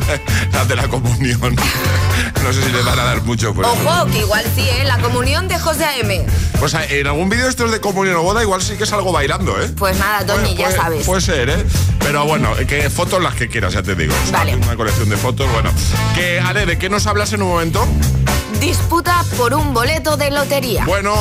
las 0.52 0.68
de 0.68 0.76
la 0.76 0.88
comunión. 0.88 1.56
No 2.42 2.52
sé 2.52 2.62
si 2.62 2.70
le 2.70 2.82
van 2.82 2.98
a 2.98 3.04
dar 3.04 3.22
mucho 3.22 3.52
por 3.54 3.64
eso. 3.64 3.74
Ojo, 3.74 4.06
que 4.10 4.18
igual 4.20 4.44
sí, 4.54 4.62
¿eh? 4.68 4.84
La 4.84 4.98
comunión 4.98 5.48
de 5.48 5.58
José 5.58 5.84
A.M. 5.84 6.24
Pues 6.60 6.74
en 6.74 7.06
algún 7.06 7.28
vídeo 7.28 7.48
estos 7.48 7.70
de 7.72 7.80
comunión 7.80 8.16
o 8.16 8.22
boda 8.22 8.42
igual 8.42 8.62
sí 8.62 8.76
que 8.76 8.86
salgo 8.86 9.12
bailando, 9.12 9.60
¿eh? 9.60 9.68
Pues 9.76 9.98
nada, 9.98 10.24
Puede- 10.24 10.54
ya 10.54 10.66
puede- 10.66 10.76
sabes. 10.76 11.06
Puede 11.06 11.20
ser, 11.20 11.50
¿eh? 11.50 11.66
Pero 12.00 12.24
bueno, 12.24 12.50
que 12.68 12.88
fotos 12.88 13.20
las 13.22 13.34
que 13.34 13.48
quieras, 13.48 13.74
ya 13.74 13.82
te 13.82 13.94
digo. 13.96 14.14
O 14.14 14.28
sea, 14.28 14.38
Vale. 14.38 14.54
Una 14.56 14.76
colección 14.76 15.08
de 15.08 15.16
fotos, 15.16 15.50
bueno. 15.52 15.70
Que, 16.14 16.40
Ale, 16.40 16.66
¿de 16.66 16.78
qué 16.78 16.88
nos 16.88 17.06
hablas 17.06 17.32
en 17.32 17.42
un 17.42 17.48
momento? 17.48 17.86
Disputa 18.60 19.24
por 19.36 19.52
un 19.54 19.74
boleto 19.74 20.16
de 20.16 20.30
lotería. 20.30 20.84
Bueno, 20.86 21.14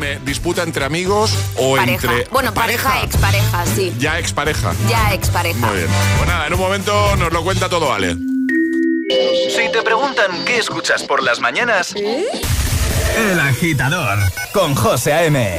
dime, 0.00 0.18
¿disputa 0.24 0.62
entre 0.62 0.84
amigos 0.84 1.34
o 1.56 1.76
pareja. 1.76 2.06
entre... 2.08 2.30
Bueno, 2.30 2.54
pareja, 2.54 3.02
expareja, 3.02 3.66
sí. 3.66 3.92
Ya 3.98 4.18
expareja. 4.18 4.72
Ya 4.88 5.12
expareja. 5.12 5.58
Muy 5.66 5.76
bien. 5.76 5.88
Pues 6.16 6.28
nada, 6.28 6.46
en 6.46 6.54
un 6.54 6.60
momento 6.60 7.16
nos 7.16 7.32
lo 7.32 7.42
cuenta 7.42 7.68
todo 7.68 7.92
Ale. 7.92 8.14
Si 8.14 9.72
te 9.72 9.82
preguntan 9.82 10.44
qué 10.44 10.58
escuchas 10.58 11.02
por 11.02 11.22
las 11.22 11.40
mañanas, 11.40 11.94
El 11.94 13.40
agitador 13.40 14.18
con 14.52 14.74
José 14.74 15.12
A.M. 15.12 15.58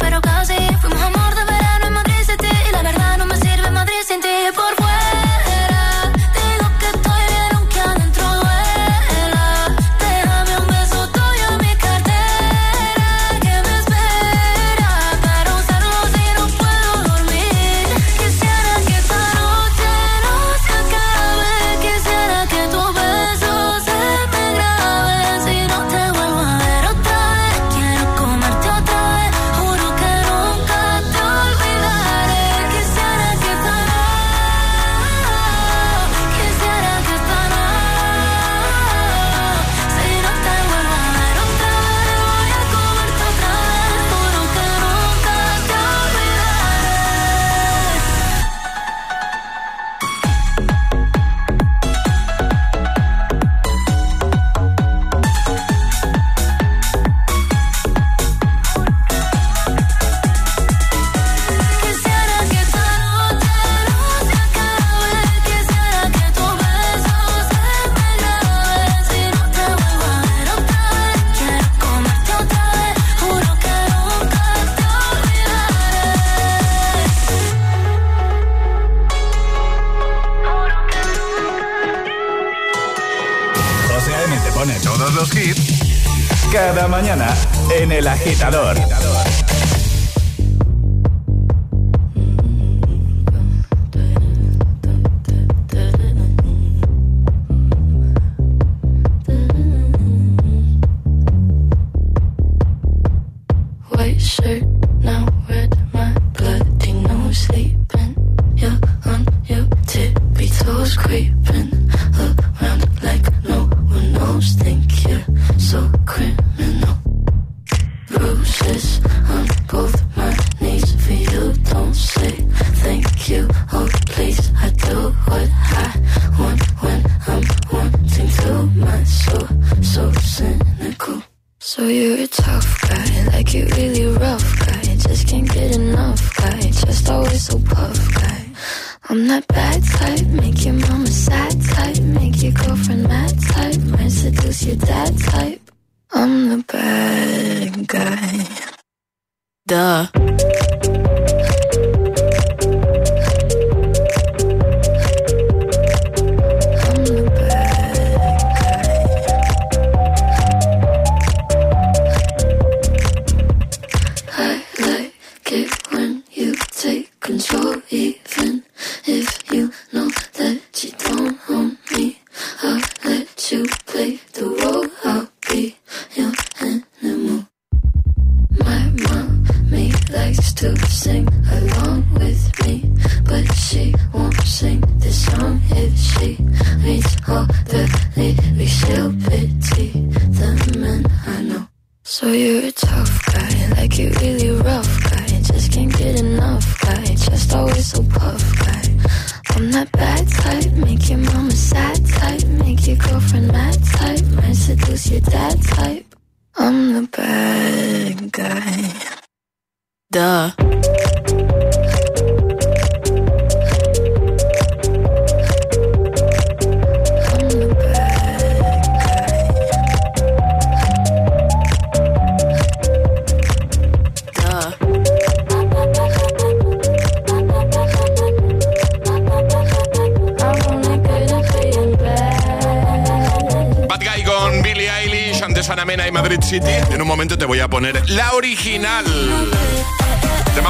So 131.81 131.87
you're 131.87 132.20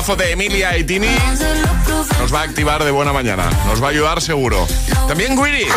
De 0.02 0.32
Emilia 0.32 0.76
y 0.78 0.84
Tini 0.84 1.08
nos 2.20 2.34
va 2.34 2.42
a 2.42 2.44
activar 2.44 2.84
de 2.84 2.90
buena 2.90 3.14
mañana. 3.14 3.48
Nos 3.68 3.82
va 3.82 3.88
a 3.88 3.90
ayudar 3.92 4.20
seguro. 4.20 4.68
También 5.08 5.36
Greedy. 5.36 5.68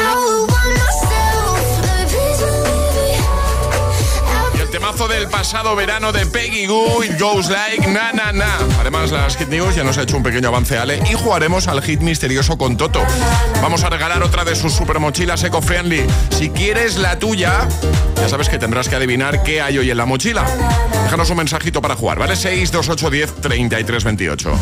Del 4.95 5.29
pasado 5.29 5.75
verano 5.75 6.13
de 6.13 6.25
Peggy 6.25 6.67
Goo, 6.67 7.03
It 7.03 7.21
Goes 7.21 7.49
Like 7.51 7.89
Na 7.89 8.13
Na 8.13 8.31
Na. 8.31 8.59
Además, 8.81 9.11
las 9.11 9.37
Hit 9.37 9.49
News 9.49 9.75
ya 9.75 9.83
nos 9.83 9.99
ha 9.99 10.03
hecho 10.03 10.17
un 10.17 10.23
pequeño 10.23 10.49
avance 10.49 10.79
Ale 10.79 11.03
y 11.11 11.15
jugaremos 11.15 11.67
al 11.67 11.83
hit 11.83 12.01
misterioso 12.01 12.57
con 12.57 12.77
Toto. 12.77 13.03
Vamos 13.61 13.83
a 13.83 13.91
regalar 13.91 14.23
otra 14.23 14.45
de 14.45 14.55
sus 14.55 14.73
super 14.73 15.01
mochilas 15.01 15.43
eco-friendly. 15.43 16.07
Si 16.39 16.51
quieres 16.51 16.97
la 16.97 17.19
tuya, 17.19 17.67
ya 18.17 18.29
sabes 18.29 18.49
que 18.49 18.57
tendrás 18.57 18.89
que 18.89 18.95
adivinar 18.95 19.43
qué 19.43 19.61
hay 19.61 19.79
hoy 19.79 19.91
en 19.91 19.97
la 19.97 20.07
mochila. 20.07 20.47
Déjanos 21.03 21.29
un 21.29 21.39
mensajito 21.39 21.83
para 21.83 21.97
jugar, 21.97 22.21
¿vale? 22.21 22.37
628 22.37 23.11
10 23.11 23.35
33 23.41 24.05
28. 24.05 24.59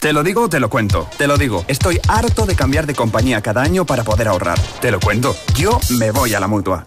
Te 0.00 0.12
lo 0.12 0.22
digo, 0.22 0.48
te 0.50 0.60
lo 0.60 0.68
cuento. 0.68 1.08
Te 1.16 1.26
lo 1.26 1.38
digo, 1.38 1.64
estoy 1.68 2.00
harto 2.06 2.44
de 2.44 2.54
cambiar 2.54 2.86
de 2.86 2.94
compañía 2.94 3.40
cada 3.40 3.62
año 3.62 3.86
para 3.86 4.04
poder 4.04 4.28
ahorrar. 4.28 4.60
Te 4.80 4.90
lo 4.90 5.00
cuento, 5.00 5.34
yo 5.54 5.80
me 5.98 6.10
voy 6.10 6.34
a 6.34 6.40
la 6.40 6.46
mutua. 6.46 6.86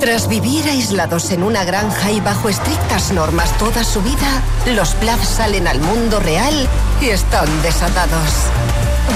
Tras 0.00 0.28
vivir 0.28 0.68
aislados 0.68 1.30
en 1.30 1.42
una 1.42 1.64
granja 1.64 2.10
y 2.10 2.20
bajo 2.20 2.48
estrictas 2.48 3.12
normas 3.12 3.56
toda 3.58 3.84
su 3.84 4.02
vida, 4.02 4.42
los 4.66 4.94
Plath 4.94 5.22
salen 5.22 5.68
al 5.68 5.80
mundo 5.80 6.18
real 6.20 6.68
y 7.00 7.10
están 7.10 7.46
desatados. 7.62 8.48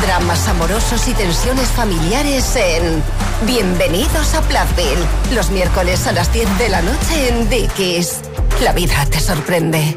Dramas 0.03 0.47
amorosos 0.49 1.09
y 1.09 1.13
tensiones 1.15 1.69
familiares 1.69 2.55
en 2.57 3.03
Bienvenidos 3.47 4.35
a 4.35 4.43
Plathville. 4.43 5.05
Los 5.35 5.51
miércoles 5.51 6.07
a 6.07 6.13
las 6.13 6.33
10 6.33 6.59
de 6.59 6.69
la 6.69 6.83
noche 6.83 7.29
en 7.29 7.49
Dickies. 7.49 8.21
La 8.63 8.73
vida 8.73 9.05
te 9.11 9.21
sorprende. 9.21 9.97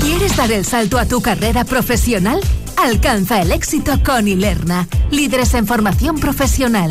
¿Quieres 0.00 0.36
dar 0.36 0.52
el 0.52 0.64
salto 0.64 0.98
a 0.98 1.06
tu 1.06 1.20
carrera 1.20 1.64
profesional? 1.64 2.40
Alcanza 2.76 3.42
el 3.42 3.52
éxito 3.52 3.92
con 4.04 4.28
Ilerna, 4.28 4.88
líderes 5.10 5.54
en 5.54 5.66
formación 5.66 6.18
profesional. 6.18 6.90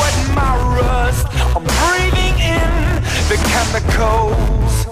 I 0.00 0.10
sweat 0.12 0.34
my 0.34 0.56
rust. 0.78 1.26
I'm 1.56 1.64
breathing 1.64 2.38
in 2.40 3.02
the 3.28 3.36
chemicals. 3.50 4.86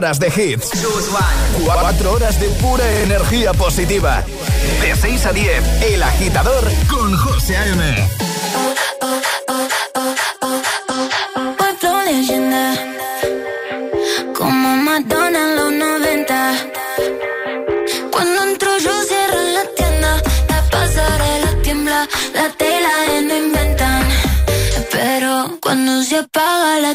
Horas 0.00 0.18
de 0.18 0.28
hits. 0.28 0.70
4 1.62 2.12
horas 2.12 2.40
de 2.40 2.48
pura 2.62 2.90
energía 3.02 3.52
positiva. 3.52 4.24
De 4.80 4.96
6 4.96 5.26
a 5.26 5.32
10, 5.32 5.82
El 5.92 6.02
Agitador 6.02 6.64
con 6.88 7.14
José 7.18 7.58
A.M. 7.58 8.08
Como 14.34 14.76
Madonna 14.76 15.38
en 15.38 15.56
los 15.56 15.70
90. 15.70 16.52
Cuando 18.10 18.42
entro 18.44 18.78
yo 18.78 18.92
cierro 19.04 19.42
la 19.52 19.64
tienda. 19.76 20.22
La 20.48 20.62
pasarela 20.70 21.62
tiembla, 21.62 22.08
la 22.32 22.48
tela 22.56 22.90
no 23.22 23.36
inventan. 23.36 24.08
Pero 24.90 25.58
cuando 25.60 26.02
se 26.02 26.16
apaga 26.16 26.78
la 26.78 26.94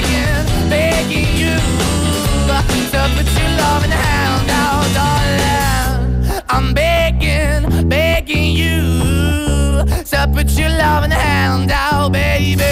to 10.41 10.47
put 10.47 10.59
your 10.59 10.69
loving 10.69 11.11
hand 11.11 11.71
out, 11.71 12.11
baby. 12.11 12.63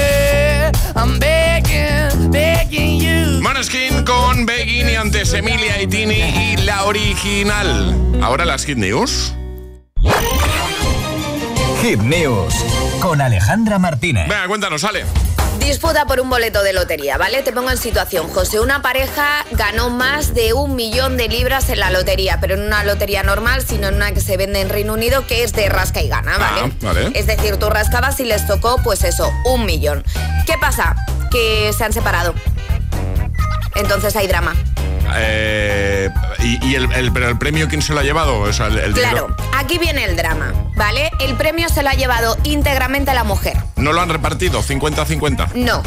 I'm 0.96 1.20
begging, 1.20 2.32
begging 2.32 3.00
you. 3.02 3.42
Maneskin 3.42 4.04
con 4.06 4.46
Begin 4.46 4.90
y 4.90 4.96
antes 4.96 5.34
Emilia 5.34 5.82
y 5.82 5.88
Tini 5.88 6.22
y 6.22 6.58
la 6.58 6.86
original. 6.86 7.96
Ahora 8.22 8.46
las 8.46 8.66
Hit 8.66 8.78
News. 8.78 9.34
Hit 11.82 12.00
News 12.00 12.69
con 13.00 13.22
Alejandra 13.22 13.80
Martínez. 13.80 14.28
Venga, 14.28 14.48
cuéntanos, 14.48 14.82
sale. 14.82 15.06
Disputa 15.60 16.06
por 16.06 16.20
un 16.20 16.30
boleto 16.30 16.64
de 16.64 16.74
lotería, 16.74 17.18
¿vale? 17.18 17.42
Te 17.42 17.52
pongo 17.52 17.70
en 17.70 17.78
situación, 17.78 18.30
José. 18.30 18.60
Una 18.60 18.82
pareja 18.82 19.46
ganó 19.52 19.90
más 19.90 20.34
de 20.34 20.54
un 20.54 20.76
millón 20.76 21.18
de 21.18 21.28
libras 21.28 21.70
en 21.70 21.80
la 21.80 21.92
lotería, 21.92 22.40
pero 22.40 22.56
en 22.56 22.62
una 22.62 22.84
lotería 22.84 23.24
normal, 23.24 23.64
sino 23.66 23.88
en 23.88 23.96
una 23.96 24.12
que 24.12 24.22
se 24.22 24.38
vende 24.38 24.62
en 24.62 24.70
Reino 24.70 24.94
Unido, 24.94 25.28
que 25.28 25.44
es 25.44 25.54
de 25.54 25.70
rasca 25.70 26.02
y 26.02 26.08
gana, 26.08 26.38
¿vale? 26.38 26.62
Ah, 26.64 26.70
vale. 26.82 27.12
Es 27.14 27.28
decir, 27.28 27.58
tú 27.58 27.70
rascabas 27.70 28.20
y 28.20 28.26
les 28.26 28.48
tocó, 28.48 28.78
pues 28.84 29.04
eso, 29.04 29.32
un 29.46 29.66
millón. 29.66 30.04
¿Qué 30.46 30.58
pasa? 30.60 30.96
Que 31.30 31.72
se 31.78 31.84
han 31.84 31.94
separado. 31.94 32.34
Entonces 33.76 34.16
hay 34.16 34.28
drama. 34.28 34.56
Eh, 35.16 36.10
y 36.44 36.66
y 36.68 36.76
el, 36.76 36.92
el- 36.94 37.12
pero 37.12 37.30
el 37.30 37.38
premio, 37.38 37.68
¿quién 37.68 37.82
se 37.82 37.94
lo 37.94 38.00
ha 38.00 38.04
llevado? 38.04 38.40
O 38.40 38.54
sea, 38.54 38.68
el, 38.68 38.78
el 38.78 38.94
Claro, 38.94 39.28
dinero- 39.28 39.36
aquí 39.58 39.78
viene 39.78 40.04
el 40.06 40.16
drama, 40.16 40.54
¿vale? 40.76 41.12
El 41.20 41.36
premio 41.36 41.70
se 41.70 41.84
lo 41.84 41.90
ha 41.90 41.94
llevado 41.94 42.38
íntegramente 42.44 43.14
la 43.14 43.24
mujer. 43.24 43.58
¿No 43.76 43.94
lo 43.94 44.02
han 44.02 44.10
repartido? 44.10 44.62
¿50-50? 44.64 45.54
No. 45.56 45.82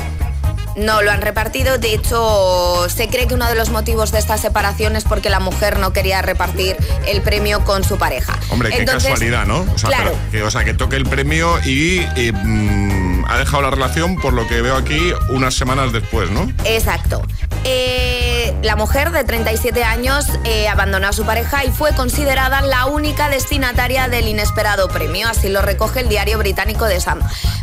No 0.75 1.03
lo 1.03 1.11
han 1.11 1.21
repartido, 1.21 1.77
de 1.77 1.93
hecho 1.93 2.87
se 2.89 3.07
cree 3.09 3.27
que 3.27 3.35
uno 3.35 3.47
de 3.47 3.55
los 3.55 3.69
motivos 3.69 4.11
de 4.11 4.19
esta 4.19 4.39
separación 4.39 4.97
es 4.97 5.05
porque 5.05 5.29
la 5.29 5.39
mujer 5.39 5.79
no 5.79 5.93
quería 5.93 6.23
repartir 6.23 6.77
el 7.07 7.21
premio 7.21 7.63
con 7.63 7.85
su 7.85 7.99
pareja. 7.99 8.39
Hombre, 8.49 8.71
qué 8.71 8.87
casualidad, 8.87 9.45
¿no? 9.45 9.67
O 9.75 9.77
sea, 9.79 9.91
claro, 9.91 10.13
pero 10.31 10.31
que, 10.31 10.43
o 10.45 10.51
sea, 10.51 10.65
que 10.65 10.73
toque 10.73 10.97
el 10.97 11.05
premio 11.05 11.59
y, 11.67 12.01
y, 12.17 12.33
mm, 12.33 13.12
ha 13.29 13.39
dejado 13.39 13.63
la 13.63 13.71
relación, 13.71 14.17
por 14.17 14.33
lo 14.33 14.47
que 14.49 14.63
veo 14.63 14.77
aquí, 14.77 15.13
unas 15.31 15.55
semanas 15.55 15.93
después, 15.93 16.31
¿no? 16.31 16.51
exacto. 16.65 17.23
Eh, 17.65 18.55
la 18.63 18.75
mujer 18.77 19.13
de 19.13 19.23
37 19.23 19.85
años 19.85 20.27
eh, 20.45 20.67
abandonó 20.69 21.07
a 21.09 21.13
su 21.13 21.25
pareja 21.25 21.65
y 21.65 21.71
fue 21.71 21.95
considerada 21.95 22.61
la 22.61 22.87
única 22.87 23.29
destinataria 23.29 24.09
del 24.09 24.27
inesperado 24.27 24.89
premio, 24.89 25.29
así 25.29 25.49
lo 25.49 25.63
recoge 25.63 26.01
el 26.01 26.09
diario 26.09 26.39
británico 26.39 26.87
de 26.87 27.01
Sun. 27.01 27.21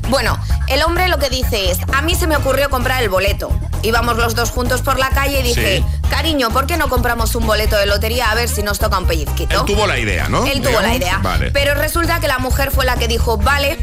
Bueno, 0.10 0.40
el 0.68 0.82
hombre 0.84 1.10
lo 1.10 1.20
que 1.20 1.30
dice 1.30 1.70
es, 1.72 1.80
a 1.94 2.02
mí 2.02 2.16
se 2.16 2.28
me 2.28 2.38
ocurrió 2.38 2.70
comprar 2.70 3.04
el 3.04 3.10
boleto. 3.10 3.52
Íbamos 3.84 4.18
los 4.18 4.36
dos 4.36 4.52
juntos 4.52 4.82
por 4.82 4.98
la 5.00 5.10
calle 5.10 5.42
y 5.42 5.44
dije, 5.44 5.84
Sí. 5.84 6.10
cariño, 6.10 6.50
¿por 6.50 6.66
qué 6.66 6.78
no 6.78 6.88
compramos 6.90 7.36
un 7.36 7.46
boleto 7.46 7.76
de 7.78 7.86
lotería 7.86 8.32
a 8.32 8.36
ver 8.36 8.48
si 8.50 8.64
nos 8.64 8.80
toca 8.80 8.98
un 9.00 9.06
pellizquito? 9.06 9.60
Él 9.60 9.66
tuvo 9.66 9.86
la 9.86 10.00
idea, 10.00 10.30
¿no? 10.30 10.46
Él 10.46 10.62
tuvo 10.62 10.80
la 10.82 10.96
idea. 10.96 11.20
Vale. 11.22 11.52
Pero 11.52 11.74
resulta 11.76 12.20
que 12.22 12.28
la 12.28 12.40
mujer 12.40 12.72
fue 12.72 12.86
la 12.86 12.96
que 12.96 13.08
dijo, 13.08 13.38
vale, 13.38 13.78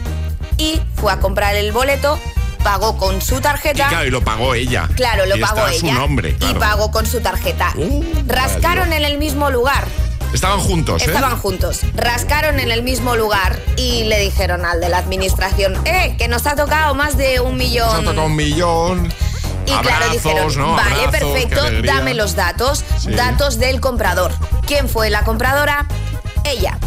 y 0.59 0.81
fue 0.95 1.13
a 1.13 1.19
comprar 1.21 1.55
el 1.57 1.73
boleto, 1.73 2.19
pagó 2.63 2.97
con 2.97 3.21
su 3.23 3.37
y 3.37 3.41
tarjeta. 3.41 3.89
claro, 3.89 4.07
y 4.07 4.11
lo 4.11 4.23
pagó 4.23 4.55
ella. 4.55 4.89
Claro, 4.97 5.27
lo 5.27 5.37
Y 5.37 5.41
pagó 5.41 5.67
ella. 5.69 5.79
su 5.79 5.93
nombre, 5.93 6.37
Y 6.41 6.55
pagó 6.55 6.91
con 6.91 7.07
su 7.07 7.21
tarjeta. 7.21 7.73
Uh, 7.77 8.03
Rascaron 8.27 8.93
en 8.93 9.05
el 9.05 9.19
mismo 9.19 9.51
lugar. 9.51 9.85
Estaban 10.33 10.59
juntos, 10.59 11.01
¿eh? 11.03 11.07
Estaban 11.07 11.39
juntos. 11.39 11.81
Rascaron 11.95 12.59
en 12.59 12.71
el 12.73 12.83
mismo 12.83 13.15
lugar 13.17 13.59
y 13.77 14.05
le 14.05 14.19
dijeron 14.19 14.65
al 14.67 14.81
de 14.81 14.89
la 14.89 14.99
administración, 14.99 15.75
eh, 15.87 16.17
que 16.19 16.27
nos 16.29 16.47
ha 16.47 16.57
tocado 16.57 16.95
más 16.95 17.17
de 17.17 17.39
un 17.41 17.57
millón. 17.57 17.87
Nos 17.87 18.01
ha 18.01 18.05
tocado 18.05 18.27
un 18.27 18.37
millón. 18.37 19.13
Y 19.67 19.73
claro, 19.79 20.11
dijeron, 20.13 20.57
¿no? 20.59 20.73
vale, 20.75 20.95
Abrazos, 21.05 21.11
perfecto, 21.33 21.63
dame 21.83 22.15
los 22.15 22.35
datos, 22.37 22.85
Sí. 23.01 23.13
datos 23.13 23.59
del 23.59 23.81
comprador. 23.81 24.33
¿Quién 24.67 24.89
fue 24.89 25.11
la 25.11 25.23
compradora? 25.23 25.87
Ella. 26.45 26.79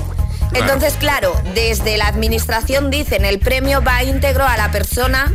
Entonces, 0.54 0.96
claro, 1.00 1.34
desde 1.54 1.98
la 1.98 2.08
administración 2.08 2.90
dicen 2.90 3.26
el 3.26 3.40
premio 3.40 3.82
va 3.84 4.04
íntegro 4.04 4.46
a 4.46 4.58
la 4.58 4.72
persona 4.72 5.32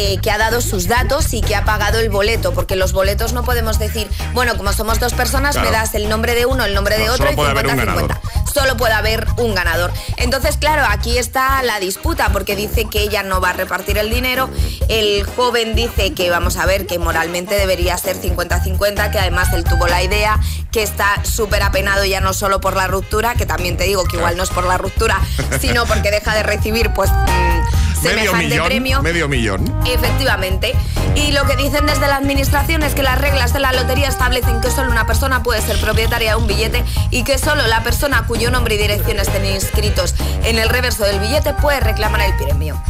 eh, 0.00 0.16
que 0.22 0.30
ha 0.30 0.38
dado 0.38 0.60
sus 0.60 0.86
datos 0.86 1.34
y 1.34 1.40
que 1.40 1.56
ha 1.56 1.64
pagado 1.64 1.98
el 1.98 2.08
boleto, 2.08 2.54
porque 2.54 2.76
los 2.76 2.92
boletos 2.92 3.32
no 3.32 3.42
podemos 3.42 3.80
decir, 3.80 4.08
bueno, 4.32 4.56
como 4.56 4.72
somos 4.72 5.00
dos 5.00 5.12
personas, 5.12 5.56
Claro. 5.56 5.70
me 5.72 5.76
das 5.76 5.92
el 5.96 6.08
nombre 6.08 6.36
de 6.36 6.46
uno, 6.46 6.64
el 6.64 6.72
nombre 6.72 6.96
de 6.98 7.06
No, 7.06 7.14
otro 7.14 7.26
solo 7.26 7.32
y 7.32 7.34
puede 7.34 7.50
haber 7.50 7.66
un 7.66 7.78
50-50. 7.78 8.20
Solo 8.54 8.76
puede 8.76 8.94
haber 8.94 9.26
un 9.38 9.56
ganador. 9.56 9.92
Entonces, 10.16 10.56
claro, 10.56 10.84
aquí 10.88 11.18
está 11.18 11.64
la 11.64 11.80
disputa, 11.80 12.28
porque 12.32 12.54
dice 12.54 12.84
que 12.84 13.00
ella 13.02 13.24
no 13.24 13.40
va 13.40 13.50
a 13.50 13.52
repartir 13.54 13.98
el 13.98 14.08
dinero. 14.08 14.48
El 14.88 15.24
joven 15.24 15.74
dice 15.74 16.14
que, 16.14 16.30
vamos 16.30 16.56
a 16.58 16.64
ver, 16.66 16.86
que 16.86 17.00
moralmente 17.00 17.56
debería 17.56 17.98
ser 17.98 18.20
50-50, 18.20 19.10
que 19.10 19.18
además 19.18 19.52
él 19.52 19.64
tuvo 19.64 19.88
la 19.88 20.00
idea, 20.04 20.38
que 20.70 20.84
está 20.84 21.24
súper 21.24 21.64
apenado 21.64 22.04
ya 22.04 22.20
no 22.20 22.32
solo 22.34 22.60
por 22.60 22.76
la 22.76 22.86
ruptura, 22.86 23.34
que 23.34 23.46
también 23.46 23.76
te 23.76 23.82
digo 23.84 24.04
que 24.04 24.16
igual 24.16 24.36
no 24.36 24.44
es 24.44 24.50
por 24.50 24.64
la 24.64 24.78
ruptura, 24.78 25.20
sino 25.60 25.86
porque 25.86 26.12
deja 26.12 26.34
de 26.36 26.44
recibir, 26.44 26.92
pues, 26.94 27.10
mm, 28.00 28.04
Medio 28.04 28.30
semejante 28.30 28.46
millón, 28.48 28.66
premio. 28.66 29.02
medio 29.02 29.28
millón. 29.28 29.80
Efectivamente. 29.86 30.74
Y 31.14 31.32
lo 31.32 31.44
que 31.44 31.56
dicen 31.56 31.86
desde 31.86 32.06
la 32.06 32.16
administración 32.16 32.82
es 32.82 32.94
que 32.94 33.02
las 33.02 33.18
reglas 33.20 33.52
de 33.52 33.58
la 33.60 33.72
lotería 33.72 34.08
establecen 34.08 34.60
que 34.60 34.70
solo 34.70 34.90
una 34.90 35.06
persona 35.06 35.42
puede 35.42 35.60
ser 35.62 35.80
propietaria 35.80 36.30
de 36.30 36.36
un 36.36 36.46
billete 36.46 36.84
y 37.10 37.24
que 37.24 37.38
solo 37.38 37.66
la 37.66 37.82
persona 37.82 38.24
cuyo 38.26 38.50
nombre 38.50 38.76
y 38.76 38.78
dirección 38.78 39.18
estén 39.18 39.44
inscritos 39.44 40.14
en 40.44 40.58
el 40.58 40.68
reverso 40.68 41.04
del 41.04 41.18
billete 41.18 41.54
puede 41.54 41.80
reclamar 41.80 42.20
el 42.20 42.34
premio. 42.36 42.80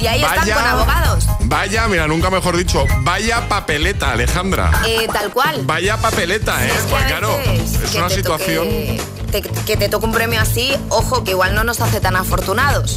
Y 0.00 0.06
ahí 0.06 0.22
están 0.22 0.48
con 0.50 0.64
abogados. 0.64 1.26
Vaya, 1.40 1.88
mira, 1.88 2.06
nunca 2.06 2.30
mejor 2.30 2.56
dicho, 2.56 2.84
vaya 3.02 3.48
papeleta, 3.48 4.12
Alejandra. 4.12 4.70
Eh, 4.86 5.06
tal 5.12 5.30
cual. 5.32 5.62
Vaya 5.64 5.96
papeleta, 5.96 6.62
¿eh? 6.64 6.68
Es 6.68 6.82
que 6.82 6.88
Pues 6.90 7.04
claro, 7.04 7.38
es 7.40 7.90
que 7.90 7.98
una 7.98 8.10
situación... 8.10 8.68
toque- 8.68 9.00
te- 9.32 9.42
que 9.42 9.76
te 9.76 9.88
toque 9.88 10.06
un 10.06 10.12
premio 10.12 10.40
así, 10.40 10.74
ojo, 10.90 11.24
que 11.24 11.30
igual 11.32 11.54
no 11.54 11.64
nos 11.64 11.80
hace 11.80 12.00
tan 12.00 12.16
afortunados. 12.16 12.96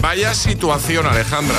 Vaya 0.00 0.34
situación, 0.34 1.06
Alejandra. 1.06 1.56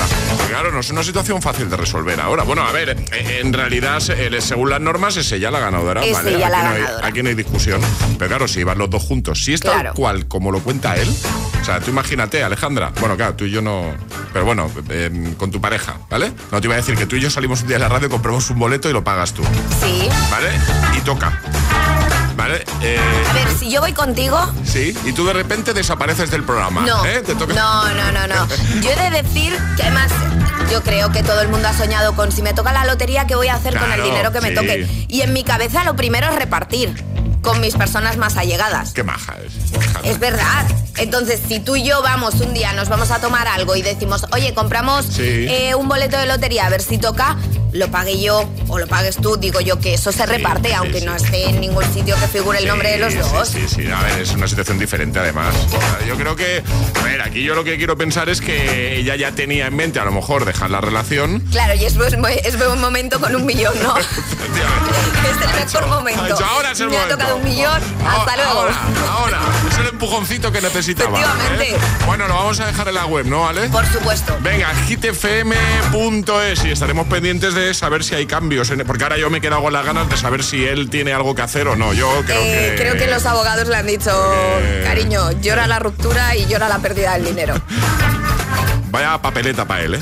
Claro, 0.50 0.72
no 0.72 0.82
es 0.82 0.90
una 0.92 1.02
situación 1.02 1.42
fácil 1.42 1.70
de 1.70 1.78
resolver 1.78 2.20
ahora. 2.20 2.44
Bueno, 2.44 2.62
a 2.64 2.72
ver, 2.74 2.98
en 3.12 3.54
realidad, 3.54 4.02
eh, 4.10 4.42
según 4.42 4.70
las 4.70 4.82
normas, 4.82 5.16
es 5.18 5.32
ella 5.32 5.50
la 5.50 5.60
ganadora. 5.60 6.04
Es 6.04 6.12
¿vale? 6.14 6.36
ella 6.36 6.50
la 6.50 6.58
aquí, 6.60 6.68
no 6.68 6.74
hay, 6.74 6.82
ganadora. 6.82 7.08
aquí 7.08 7.24
no 7.24 7.30
hay 7.30 7.36
discusión. 7.36 7.82
Pero 8.20 8.28
claro, 8.30 8.48
si 8.50 8.64
van 8.66 8.78
los 8.78 8.90
dos 8.90 9.02
juntos, 9.02 9.44
si 9.44 9.54
es 9.54 9.62
tal 9.62 9.74
Claro. 9.74 9.94
cual 9.94 10.28
como 10.28 10.52
lo 10.52 10.60
cuenta 10.60 10.96
él, 10.98 11.10
o 11.62 11.66
sea, 11.66 11.80
tú 11.80 11.92
imagínate, 11.92 12.44
Alejandra. 12.44 12.92
Bueno, 13.00 13.16
claro, 13.16 13.34
tú 13.36 13.46
y 13.46 13.52
yo 13.52 13.62
no. 13.62 13.86
Pero 14.34 14.44
bueno, 14.46 14.70
eh, 14.90 15.34
con 15.38 15.50
tu 15.50 15.62
pareja, 15.62 15.96
¿vale? 16.10 16.32
No 16.52 16.60
te 16.60 16.68
iba 16.68 16.74
a 16.76 16.78
decir 16.78 16.96
que 16.98 17.06
tú 17.06 17.16
y 17.16 17.22
yo 17.22 17.30
salimos 17.30 17.62
un 17.62 17.68
día 17.70 17.78
de 17.78 17.84
la 17.84 17.90
radio, 17.90 18.10
compramos 18.10 18.50
un 18.50 18.60
boleto 18.60 18.90
y 18.90 18.94
lo 18.94 19.04
pagas 19.06 19.34
tú, 19.34 19.44
Sí. 19.82 20.10
¿vale? 20.30 20.50
Y 20.98 21.02
toca. 21.02 21.40
¿Vale? 22.36 22.64
Eh, 22.82 22.98
A 23.30 23.34
ver, 23.34 23.48
si 23.58 23.70
yo 23.70 23.80
voy 23.82 23.94
contigo, 23.94 24.40
sí, 24.66 24.96
y 25.06 25.14
tú 25.14 25.26
de 25.26 25.34
repente 25.34 25.74
desapareces 25.74 26.32
del 26.32 26.44
programa. 26.44 26.82
No, 26.82 27.06
¿eh? 27.06 27.22
Te 27.22 27.36
toca- 27.36 27.54
no, 27.54 27.94
no, 27.94 28.12
no, 28.12 28.28
no. 28.28 28.48
Yo 28.82 28.90
he 28.90 28.96
de 29.12 29.22
decir 29.22 29.56
que 29.78 29.84
además 29.84 30.12
yo 30.72 30.82
creo 30.82 31.12
que 31.12 31.22
todo 31.22 31.42
el 31.42 31.50
mundo 31.50 31.68
ha 31.68 31.74
soñado 31.74 32.16
con 32.16 32.32
si 32.32 32.42
me 32.42 32.54
toca 32.54 32.74
la 32.74 32.86
lotería, 32.86 33.28
¿qué 33.28 33.36
voy 33.36 33.48
a 33.50 33.56
hacer 33.56 33.78
con 33.78 33.92
el 33.92 34.04
dinero 34.04 34.32
que 34.32 34.42
me 34.42 34.50
sí. 34.50 34.56
toque? 34.56 35.06
Y 35.08 35.22
en 35.22 35.32
mi 35.34 35.44
cabeza 35.44 35.84
lo 35.84 35.96
primero 35.96 36.28
es 36.30 36.36
repartir 36.36 37.04
con 37.42 37.60
mis 37.62 37.76
personas 37.76 38.18
más 38.18 38.38
allegadas. 38.38 38.94
Qué 38.94 39.04
maja 39.04 39.36
es. 39.46 39.74
Alejandra. 39.74 40.12
Es 40.12 40.20
verdad. 40.20 40.66
Entonces, 40.98 41.42
si 41.48 41.60
tú 41.60 41.76
y 41.76 41.84
yo 41.84 42.02
vamos 42.04 42.36
un 42.36 42.54
día, 42.54 42.72
nos 42.74 42.88
vamos 42.88 43.10
a 43.12 43.20
tomar 43.20 43.48
algo 43.48 43.76
y 43.76 43.82
decimos, 43.82 44.26
oye, 44.32 44.54
compramos 44.54 45.06
Sí. 45.06 45.48
eh, 45.50 45.74
un 45.76 45.88
boleto 45.88 46.18
de 46.18 46.28
lotería, 46.28 46.68
a 46.68 46.70
ver 46.70 46.82
si 46.84 47.00
toca, 47.00 47.36
lo 47.72 47.90
pague 47.90 48.22
yo 48.22 48.48
o 48.68 48.78
lo 48.78 48.86
pagues 48.88 49.18
tú, 49.18 49.36
digo 49.38 49.60
yo 49.60 49.80
que 49.80 49.96
eso 49.96 50.12
se 50.12 50.26
reparte, 50.28 50.74
aunque 50.76 51.02
no 51.02 51.16
esté 51.16 51.50
en 51.50 51.60
ningún 51.60 51.84
sitio 51.92 52.16
que 52.20 52.28
figure 52.28 52.60
el 52.60 52.68
nombre 52.68 52.92
de 52.92 52.98
los 53.00 53.16
dos. 53.32 53.48
Sí, 53.50 53.66
sí, 53.68 53.88
a 53.92 54.02
ver, 54.02 54.20
es 54.22 54.32
una 54.34 54.48
situación 54.48 54.78
diferente 54.78 55.18
además. 55.20 55.56
Yo 56.08 56.16
creo 56.16 56.36
que, 56.36 56.64
a 57.02 57.04
ver, 57.04 57.22
aquí 57.24 57.44
yo 57.44 57.56
lo 57.56 57.64
que 57.64 57.76
quiero 57.78 57.98
pensar 57.98 58.30
es 58.30 58.40
que 58.42 58.98
ella 59.00 59.16
ya 59.16 59.32
tenía 59.32 59.66
en 59.66 59.76
mente 59.76 60.00
a 60.00 60.06
lo 60.06 60.12
mejor 60.12 60.46
dejar 60.46 60.70
la 60.70 60.80
relación. 60.82 61.40
Claro, 61.52 61.74
y 61.74 61.86
es, 61.86 61.96
es, 61.96 62.56
un 62.68 62.80
momento 62.82 63.20
con 63.20 63.36
un 63.36 63.46
millón, 63.46 63.74
¿no? 63.82 63.98
es 63.98 64.08
el 65.42 65.66
mejor 65.66 65.88
momento. 65.88 66.46
ahora 66.46 66.72
es 66.72 66.80
el 66.80 66.90
Me 66.90 66.98
ha 66.98 67.08
tocado 67.14 67.36
un 67.38 67.44
millón, 67.44 67.82
hasta 68.06 68.36
luego. 68.36 68.52
Ahora, 68.52 68.76
ahora, 69.12 69.40
es 69.70 69.78
el 69.78 69.88
empujoncito 69.88 70.52
que 70.52 70.62
necesitaba. 70.62 71.20
Efectivamente. 71.20 71.76
¿eh? 71.76 71.80
Bueno, 72.06 72.28
lo 72.28 72.34
vamos 72.34 72.60
a 72.60 72.66
dejar 72.66 72.88
en 72.88 72.96
la 72.96 73.06
web, 73.06 73.26
¿no, 73.26 73.42
¿vale? 73.42 73.70
Por 73.70 73.86
supuesto. 73.86 74.36
Venga, 74.42 74.74
hitfm.es 74.88 76.66
y 76.66 76.72
estaremos 76.72 77.08
pendientes 77.08 77.54
de 77.54 77.74
saber 77.74 78.04
si 78.04 78.16
hay 78.16 78.26
cambios, 78.26 78.72
porque 78.88 79.04
ahora 79.04 79.18
yo 79.18 79.30
me 79.30 79.38
he 79.38 79.42
quedado 79.42 79.62
con 79.62 79.74
las 79.74 79.86
ganas 79.86 80.10
de 80.10 80.18
saber 80.18 80.44
si 80.44 80.66
él 80.66 80.90
tiene 80.90 81.14
algo 81.14 81.36
que 81.36 81.44
hacer 81.44 81.68
o 81.68 81.76
no. 81.76 81.94
Yo 81.94 82.10
creo 82.26 82.42
eh, 82.42 82.76
que... 82.76 82.82
Creo 82.82 82.98
que 82.98 83.08
los 83.08 83.26
abogados 83.26 83.68
le 83.68 83.76
han 83.76 83.88
dicho, 83.88 84.12
cariño, 84.84 85.32
llora 85.42 85.68
la 85.68 85.80
ruptura 85.80 86.36
y 86.36 86.46
llora 86.48 86.68
la 86.68 86.80
pérdida 86.80 87.14
del 87.14 87.26
dinero. 87.26 87.54
Vaya 88.94 89.20
papeleta 89.20 89.66
para 89.66 89.82
él, 89.82 89.96
¿eh? 89.96 90.00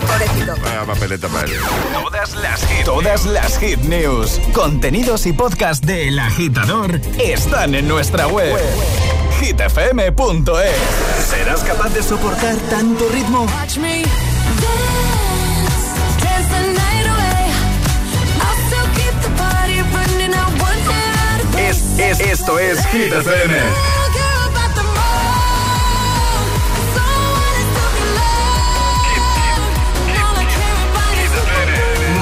Vaya 0.61 0.83
papeleta 0.85 1.29
para 1.29 1.45
él. 1.47 1.57
Todas 1.93 2.35
las 2.35 2.65
hit, 2.65 2.83
todas 2.83 3.25
las 3.25 3.57
hit 3.57 3.79
news, 3.83 4.41
contenidos 4.51 5.25
y 5.27 5.31
podcast 5.31 5.85
de 5.85 6.09
El 6.09 6.19
Agitador 6.19 6.99
están 7.17 7.73
en 7.73 7.87
nuestra 7.87 8.27
web. 8.27 8.53
hitfm.es. 9.39 10.75
¿Serás 11.25 11.61
capaz 11.61 11.93
de 11.93 12.03
soportar 12.03 12.57
tanto 12.69 13.07
ritmo? 13.13 13.47
Es, 21.57 22.19
esto 22.19 22.59
es 22.59 22.85
Hit 22.87 23.13
FM. 23.13 24.00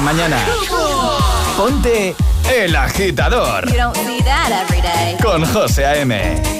Mañana. 0.00 0.36
Ponte 1.56 2.16
El 2.52 2.74
Agitador. 2.74 3.64
Con 5.22 5.44
José 5.44 5.86
A.M. 5.86 6.55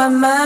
my 0.00 0.08
mind. 0.08 0.39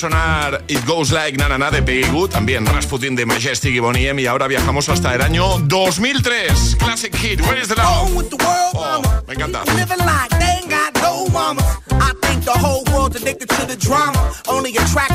Sonar 0.00 0.64
It 0.66 0.86
Goes 0.86 1.10
Like 1.10 1.36
Na 1.36 1.46
Na 1.46 1.58
Na 1.58 1.70
de 1.70 1.82
Peggy 1.82 2.08
Good, 2.08 2.30
también 2.30 2.64
Rasputin 2.64 3.14
de 3.14 3.26
Majestic 3.26 3.74
y 3.74 3.80
Bonnie 3.80 4.08
M, 4.08 4.22
y 4.22 4.26
ahora 4.26 4.48
viajamos 4.48 4.88
hasta 4.88 5.14
el 5.14 5.20
año 5.20 5.58
2003. 5.58 6.76
Classic 6.76 7.14
hit, 7.14 7.40
Where 7.42 7.60
is 7.60 7.68
the 7.68 7.74
Love? 7.76 8.32
Oh, 8.74 9.02
me 9.28 9.34
encanta. 9.34 9.62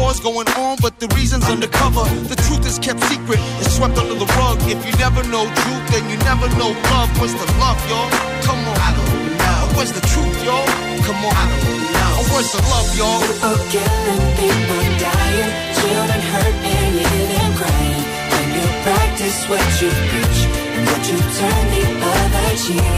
War's 0.00 0.18
going 0.18 0.48
on, 0.56 0.78
but 0.80 0.98
the 0.98 1.08
reason's 1.12 1.44
undercover. 1.44 2.08
The 2.32 2.36
truth 2.48 2.64
is 2.64 2.78
kept 2.78 3.04
secret, 3.04 3.38
it's 3.60 3.76
swept 3.76 3.98
under 3.98 4.16
the 4.16 4.24
rug. 4.40 4.56
If 4.64 4.80
you 4.88 4.92
never 4.96 5.22
know 5.28 5.44
truth, 5.44 5.84
then 5.92 6.08
you 6.08 6.16
never 6.24 6.48
know 6.56 6.72
love. 6.88 7.12
Where's 7.20 7.36
the 7.36 7.44
love, 7.60 7.76
y'all? 7.84 8.08
Come 8.48 8.64
on. 8.64 8.76
I 8.80 8.90
don't 8.96 9.36
know. 9.36 9.76
Where's 9.76 9.92
the 9.92 10.00
truth, 10.00 10.40
y'all? 10.40 10.64
Come 11.04 11.20
on. 11.20 11.36
I 11.36 11.44
don't 11.52 11.84
know. 11.92 12.16
Oh, 12.16 12.24
where's 12.32 12.48
the 12.48 12.62
love, 12.72 12.88
y'all? 12.96 13.20
People 13.28 13.60
killing, 13.68 14.24
people 14.40 14.84
dying, 15.04 15.52
children 15.76 16.20
hurt 16.32 16.56
and 16.64 16.92
you 16.96 17.44
crying. 17.60 18.04
When 18.32 18.46
you 18.56 18.66
practice 18.80 19.38
what 19.52 19.68
you 19.84 19.92
preach 20.08 20.40
and 20.80 20.82
what 20.88 21.02
you 21.12 21.18
turn 21.38 21.64
the 21.76 21.84
other 22.08 22.48
cheek. 22.56 22.88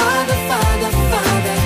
Father, 0.00 0.38
Father, 0.48 0.90
Father, 1.12 1.65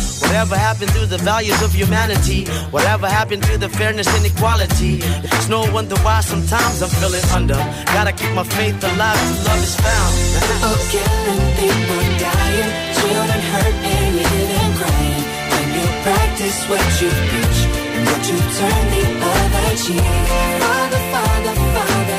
Whatever 0.21 0.55
happened 0.55 0.91
to 0.93 1.05
the 1.05 1.17
values 1.17 1.61
of 1.61 1.73
humanity? 1.73 2.45
Whatever 2.71 3.07
happened 3.07 3.43
to 3.43 3.57
the 3.57 3.69
fairness 3.69 4.07
and 4.15 4.25
equality? 4.25 4.99
It's 5.35 5.49
no 5.49 5.61
wonder 5.73 5.95
why 6.05 6.21
sometimes 6.21 6.81
I'm 6.81 6.89
feeling 7.01 7.25
under. 7.33 7.59
Gotta 7.95 8.13
keep 8.13 8.31
my 8.33 8.43
faith 8.43 8.83
alive 8.83 9.19
till 9.19 9.43
love 9.47 9.63
is 9.63 9.75
found. 9.75 10.11
People 10.41 10.77
killing, 10.93 11.43
people 11.61 12.01
dying, 12.25 12.71
children 12.97 13.41
hurt 13.51 13.75
and 13.95 14.15
you 14.21 14.71
crying. 14.79 15.23
When 15.51 15.67
you 15.77 15.85
practice 16.05 16.57
what 16.69 16.85
you 17.01 17.09
preach 17.29 17.59
and 17.95 18.03
what 18.07 18.23
you 18.29 18.37
turn 18.57 18.83
the 18.93 19.03
other 19.31 19.69
cheek. 19.83 20.05
Father, 20.61 21.01
Father, 21.13 21.53
Father, 21.75 22.10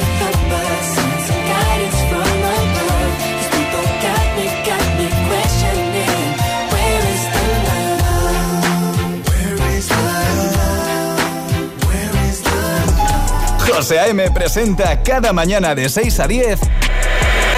José 13.74 13.98
A.M. 13.98 14.30
presenta 14.32 15.02
cada 15.02 15.32
mañana 15.32 15.74
de 15.74 15.88
6 15.88 16.20
a 16.20 16.28
10 16.28 16.60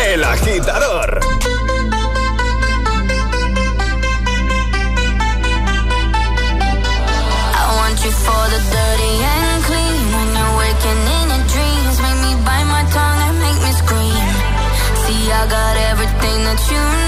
El 0.06 0.22
Agitador. 0.22 1.20
I 7.52 7.76
want 7.76 7.98
you 8.04 8.12
for 8.12 8.48
the 8.48 8.60
dirty 8.70 9.14
and 9.24 9.64
clean. 9.64 10.12
When 10.14 10.28
you're 10.36 10.56
waking 10.56 11.02
in 11.18 11.26
your 11.34 11.44
dreams, 11.52 11.96
make 12.00 12.20
me 12.22 12.34
bite 12.44 12.66
my 12.66 12.84
tongue 12.92 13.20
and 13.28 13.38
make 13.40 13.60
me 13.60 13.72
scream. 13.72 14.28
See, 15.04 15.32
I 15.32 15.46
got 15.50 15.76
everything 15.90 16.44
that 16.44 16.60
you 16.70 16.78
need. 16.98 17.03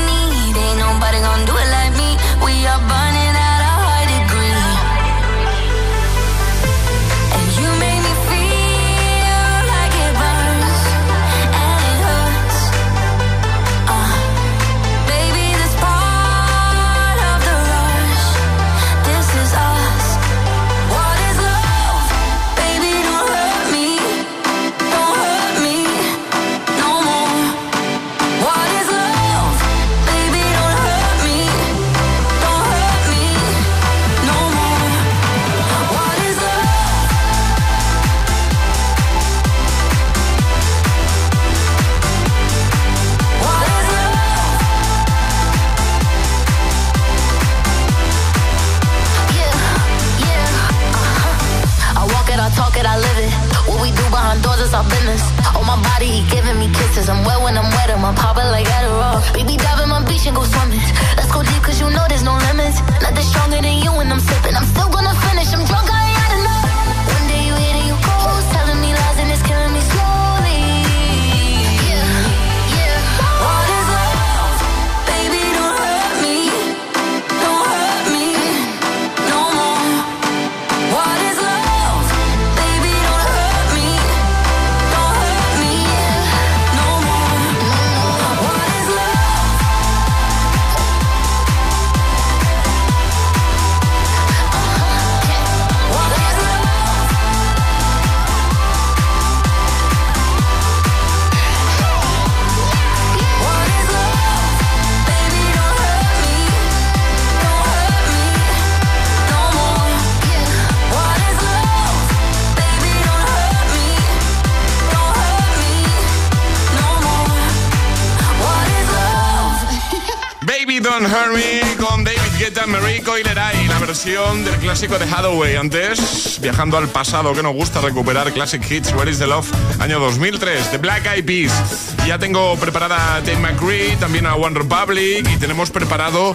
Clásico 124.79 124.99
de 124.99 125.07
Hathaway. 125.07 125.57
Antes, 125.57 126.39
viajando 126.43 126.77
al 126.77 126.87
pasado, 126.89 127.33
que 127.33 127.43
nos 127.43 127.55
gusta 127.55 127.81
recuperar 127.81 128.31
Classic 128.35 128.62
Hits, 128.70 128.93
Where 128.93 129.11
is 129.11 129.18
the 129.18 129.27
Love, 129.27 129.51
año 129.79 129.99
2003, 129.99 130.72
de 130.72 130.77
Black 130.77 131.07
Eyed 131.07 131.24
Peas. 131.24 131.95
Ya 132.07 132.18
tengo 132.18 132.55
preparada 132.57 133.14
a 133.14 133.20
Dave 133.22 133.39
McCree, 133.39 133.97
también 133.97 134.27
a 134.27 134.35
One 134.35 134.59
Republic 134.59 135.27
y 135.33 135.37
tenemos 135.39 135.70
preparado 135.70 136.35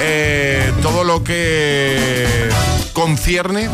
eh, 0.00 0.72
todo 0.80 1.02
lo 1.02 1.24
que 1.24 2.48
concierne 2.96 3.68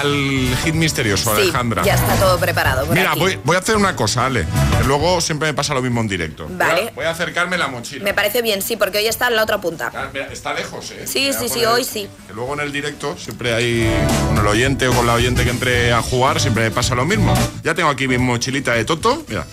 al 0.00 0.56
hit 0.64 0.74
misterioso, 0.74 1.36
sí, 1.36 1.42
Alejandra. 1.42 1.82
Ya 1.82 1.92
está 1.92 2.16
todo 2.16 2.38
preparado. 2.38 2.86
Mira, 2.86 3.12
Voy, 3.14 3.54
a 3.54 3.58
hacer 3.58 3.76
una 3.76 3.94
cosa, 3.94 4.24
Ale, 4.24 4.46
que 4.78 4.84
luego 4.84 5.20
siempre 5.20 5.48
me 5.48 5.52
pasa 5.52 5.74
lo 5.74 5.82
mismo 5.82 6.00
en 6.00 6.08
directo. 6.08 6.46
Vale. 6.48 6.90
Voy 6.94 7.04
a, 7.04 7.10
acercarme 7.10 7.58
la 7.58 7.68
mochila. 7.68 8.02
Me 8.02 8.14
parece 8.14 8.40
bien, 8.40 8.62
sí, 8.62 8.78
porque 8.78 8.96
hoy 8.96 9.08
está 9.08 9.28
en 9.28 9.36
la 9.36 9.42
otra 9.42 9.60
punta. 9.60 9.92
Ah, 9.94 10.08
está 10.30 10.54
lejos, 10.54 10.90
¿eh? 10.92 11.06
Sí, 11.06 11.34
sí, 11.38 11.50
sí, 11.50 11.66
hoy 11.66 11.84
sí. 11.84 12.08
Que 12.26 12.32
luego 12.32 12.54
en 12.54 12.60
el 12.60 12.72
directo 12.72 13.14
siempre 13.18 13.52
hay 13.52 13.86
con 14.26 14.38
el 14.38 14.46
oyente 14.46 14.88
o 14.88 14.94
con 14.94 15.06
la 15.06 15.12
oyente 15.12 15.44
que 15.44 15.50
entre 15.50 15.92
a 15.92 16.00
jugar, 16.00 16.40
siempre 16.40 16.64
me 16.64 16.70
pasa 16.70 16.94
lo 16.94 17.04
mismo. 17.04 17.34
Ya 17.62 17.74
tengo 17.74 17.90
aquí 17.90 18.08
mi 18.08 18.16
mochilita 18.16 18.72
de 18.72 18.86
Toto, 18.86 19.22
mira. 19.28 19.44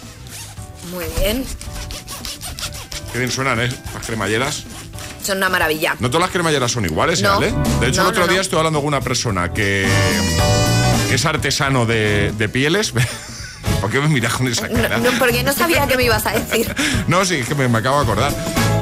Muy 0.93 1.03
bien. 1.19 1.45
Qué 3.11 3.19
bien 3.19 3.31
suenan, 3.31 3.59
¿eh? 3.59 3.69
Las 3.93 4.05
cremalleras 4.05 4.63
son 5.29 5.37
una 5.37 5.49
maravilla. 5.49 5.95
No 5.99 6.09
todas 6.09 6.21
las 6.21 6.31
cremalleras 6.31 6.71
son 6.71 6.85
iguales, 6.85 7.21
¿vale? 7.21 7.53
De 7.79 7.87
hecho, 7.87 8.01
el 8.01 8.07
otro 8.07 8.27
día 8.27 8.41
estoy 8.41 8.57
hablando 8.57 8.79
con 8.79 8.87
una 8.87 9.01
persona 9.01 9.53
que, 9.53 9.87
es 11.11 11.25
artesano 11.25 11.85
de, 11.85 12.49
pieles. 12.51 12.93
¿Por 13.81 13.91
qué 13.91 14.01
me 14.01 14.07
miras 14.07 14.33
con 14.33 14.47
esa 14.47 14.67
cara? 14.67 14.97
No, 14.97 15.11
porque 15.19 15.43
no 15.43 15.53
sabía 15.53 15.87
que 15.87 15.95
me 15.95 16.03
ibas 16.03 16.25
a 16.25 16.31
decir. 16.31 16.73
no, 17.07 17.23
sí, 17.25 17.35
es 17.35 17.47
que 17.47 17.55
me, 17.55 17.65
acabo 17.77 17.97
de 17.97 18.03
acordar. 18.03 18.33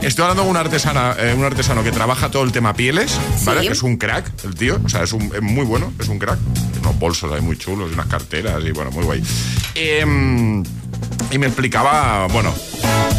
Estoy 0.01 0.23
hablando 0.23 0.43
con 0.43 0.51
una 0.51 0.61
artesana, 0.61 1.15
eh, 1.19 1.35
un 1.37 1.43
artesano 1.43 1.83
que 1.83 1.91
trabaja 1.91 2.31
todo 2.31 2.43
el 2.43 2.51
tema 2.51 2.73
pieles, 2.73 3.19
¿vale? 3.43 3.61
Que 3.61 3.73
es 3.73 3.83
un 3.83 3.97
crack, 3.97 4.31
el 4.45 4.55
tío. 4.55 4.79
O 4.83 4.89
sea, 4.89 5.03
es, 5.03 5.11
un, 5.11 5.31
muy 5.41 5.65
bueno, 5.65 5.91
es 5.99 6.07
un 6.07 6.17
crack. 6.17 6.39
Unos 6.81 6.97
bolsos 6.97 7.31
ahí 7.31 7.41
muy 7.41 7.57
chulos, 7.57 7.91
unas 7.91 8.07
carteras 8.07 8.63
y 8.63 8.71
bueno, 8.71 8.89
muy 8.91 9.03
guay. 9.03 9.23
Em, 9.75 10.63
y 11.29 11.37
me 11.37 11.47
explicaba, 11.47 12.27
bueno, 12.27 12.53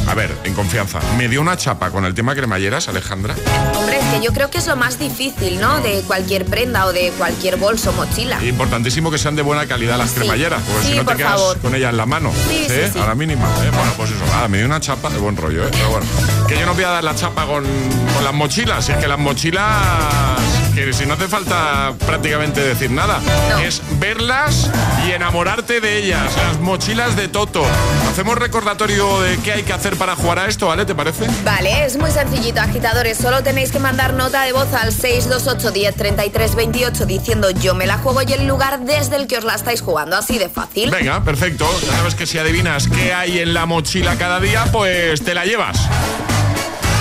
a 0.08 0.14
ver, 0.14 0.34
en 0.44 0.54
confianza, 0.54 1.00
me 1.18 1.28
dio 1.28 1.42
una 1.42 1.56
chapa 1.56 1.90
con 1.90 2.04
el 2.06 2.14
tema 2.14 2.34
cremalleras, 2.34 2.88
Alejandra. 2.88 3.34
Hombre, 3.76 3.98
es 3.98 4.06
que 4.06 4.24
yo 4.24 4.32
creo 4.32 4.50
que 4.50 4.56
es 4.56 4.66
lo 4.66 4.74
más 4.74 4.98
difícil, 4.98 5.60
¿no? 5.60 5.80
De 5.80 6.00
cualquier 6.06 6.46
prenda 6.46 6.86
o 6.86 6.92
de 6.92 7.12
cualquier 7.18 7.56
bolso, 7.56 7.92
mochila. 7.92 8.42
Importantísimo 8.42 9.10
que 9.10 9.18
sean 9.18 9.36
de 9.36 9.42
buena 9.42 9.66
calidad 9.66 9.98
las 9.98 10.12
cremalleras, 10.12 10.62
porque 10.62 10.86
si 10.86 10.94
no 10.96 11.04
te 11.04 11.16
quedas 11.16 11.40
con 11.60 11.74
ellas 11.74 11.90
en 11.90 11.98
la 11.98 12.06
mano. 12.06 12.32
Sí, 12.48 12.66
¿eh? 12.70 12.90
A 13.02 13.06
la 13.06 13.14
mínima. 13.14 13.44
¿eh? 13.64 13.70
Bueno, 13.70 13.92
pues 13.96 14.10
eso, 14.10 14.24
nada, 14.26 14.48
me 14.48 14.58
dio 14.58 14.66
una 14.66 14.80
chapa 14.80 15.10
de 15.10 15.18
buen 15.18 15.36
rollo, 15.36 15.64
¿eh? 15.64 15.70
Pero 15.70 15.90
bueno, 15.90 16.06
que 16.48 16.58
yo 16.58 16.64
no 16.64 16.74
voy 16.74 16.84
a 16.84 16.88
dar 16.88 17.04
la 17.04 17.14
chapa 17.14 17.44
con, 17.44 17.64
con 17.64 18.24
las 18.24 18.32
mochilas, 18.32 18.88
es 18.88 18.96
que 18.96 19.08
las 19.08 19.18
mochilas 19.18 20.38
que 20.84 20.92
si 20.92 21.06
no 21.06 21.14
hace 21.14 21.26
falta 21.26 21.92
prácticamente 22.06 22.60
decir 22.60 22.90
nada, 22.90 23.20
es 23.64 23.82
verlas 23.98 24.70
y 25.06 25.10
enamorarte 25.10 25.80
de 25.80 25.98
ellas, 25.98 26.36
las 26.36 26.60
mochilas 26.60 27.16
de 27.16 27.26
Toto. 27.26 27.64
Hacemos 28.08 28.38
recordatorio 28.38 29.20
de 29.20 29.38
qué 29.38 29.54
hay 29.54 29.62
que 29.64 29.72
hacer 29.72 29.96
para 29.98 30.16
jugar 30.16 30.38
a 30.38 30.46
esto, 30.46 30.68
¿vale? 30.68 30.86
¿Te 30.86 30.94
parece? 30.94 31.26
Vale, 31.44 31.84
es 31.84 31.96
muy 31.96 32.10
sencillito, 32.10 32.60
agitadores. 32.60 33.18
Solo 33.18 33.42
tenéis 33.42 33.72
que 33.72 33.78
mandar 33.78 34.14
nota 34.14 34.42
de 34.42 34.52
voz 34.52 34.72
al 34.72 34.92
628 34.92 35.70
10 35.70 35.94
33 35.94 36.54
28 36.54 37.06
diciendo 37.06 37.50
yo 37.50 37.74
me 37.74 37.86
la 37.86 37.98
juego 37.98 38.22
y 38.22 38.32
el 38.32 38.46
lugar 38.46 38.80
desde 38.80 39.16
el 39.16 39.26
que 39.26 39.38
os 39.38 39.44
la 39.44 39.54
estáis 39.54 39.82
jugando. 39.82 40.16
Así 40.16 40.38
de 40.38 40.48
fácil. 40.48 40.90
Venga, 40.90 41.22
perfecto. 41.24 41.68
Ya 41.86 41.96
sabes 41.96 42.14
que 42.14 42.26
si 42.26 42.38
adivinas 42.38 42.88
qué 42.88 43.12
hay 43.12 43.40
en 43.40 43.54
la 43.54 43.66
mochila 43.66 44.16
cada 44.16 44.40
día, 44.40 44.66
pues 44.72 45.22
te 45.22 45.34
la 45.34 45.44
llevas. 45.44 45.78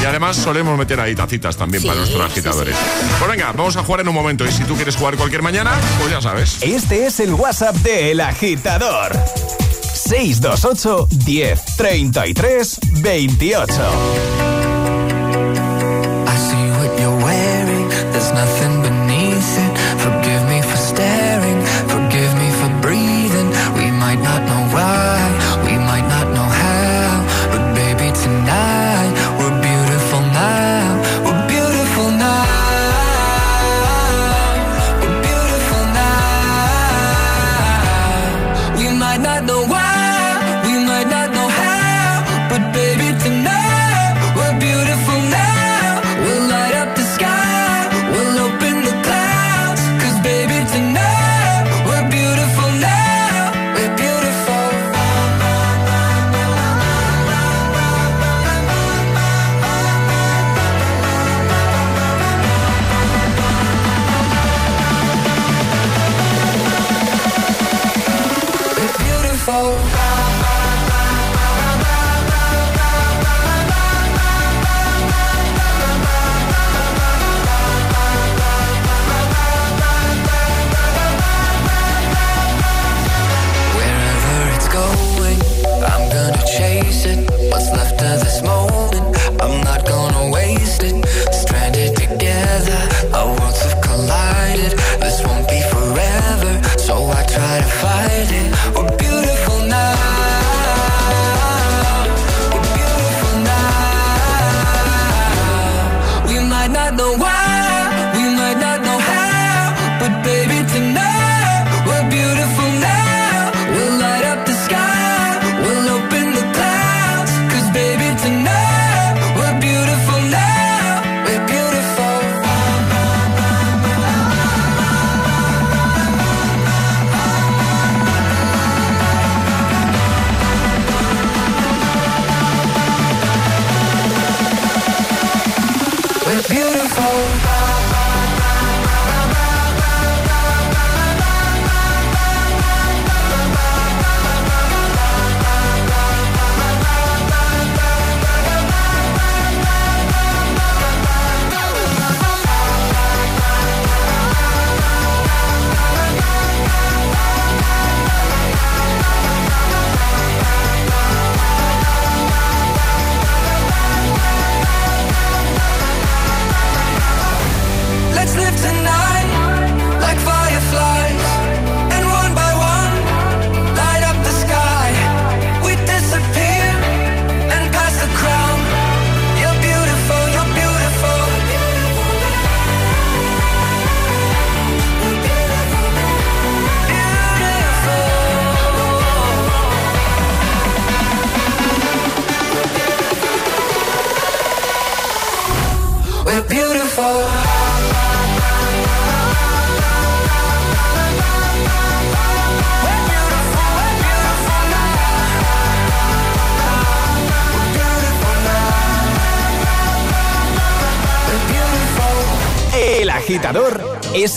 Y 0.01 0.05
además 0.05 0.37
solemos 0.37 0.77
meter 0.77 0.99
ahí 0.99 1.15
tacitas 1.15 1.57
también 1.57 1.83
para 1.83 1.95
nuestros 1.95 2.23
agitadores. 2.23 2.75
Pues 3.17 3.31
venga, 3.31 3.51
vamos 3.51 3.75
a 3.77 3.83
jugar 3.83 4.01
en 4.01 4.07
un 4.07 4.15
momento. 4.15 4.45
Y 4.45 4.51
si 4.51 4.63
tú 4.63 4.75
quieres 4.75 4.95
jugar 4.95 5.15
cualquier 5.17 5.41
mañana, 5.41 5.73
pues 5.99 6.11
ya 6.11 6.21
sabes. 6.21 6.57
Este 6.61 7.07
es 7.07 7.19
el 7.19 7.33
WhatsApp 7.33 7.75
de 7.77 8.11
El 8.11 8.21
Agitador. 8.21 9.17
628 10.07 11.07
10 11.25 11.75
33 11.75 12.77
28. 13.01 14.47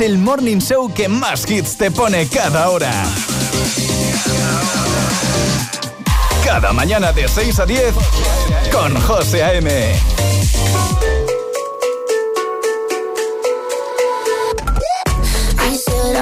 El 0.00 0.18
morning 0.18 0.60
show 0.60 0.92
que 0.92 1.08
más 1.08 1.50
hits 1.50 1.76
te 1.76 1.90
pone 1.90 2.26
cada 2.28 2.70
hora. 2.70 2.90
Cada 6.44 6.72
mañana 6.72 7.12
de 7.12 7.28
6 7.28 7.58
a 7.58 7.66
10 7.66 7.94
con 8.72 8.94
José 9.02 9.42
A.M. 9.42 9.70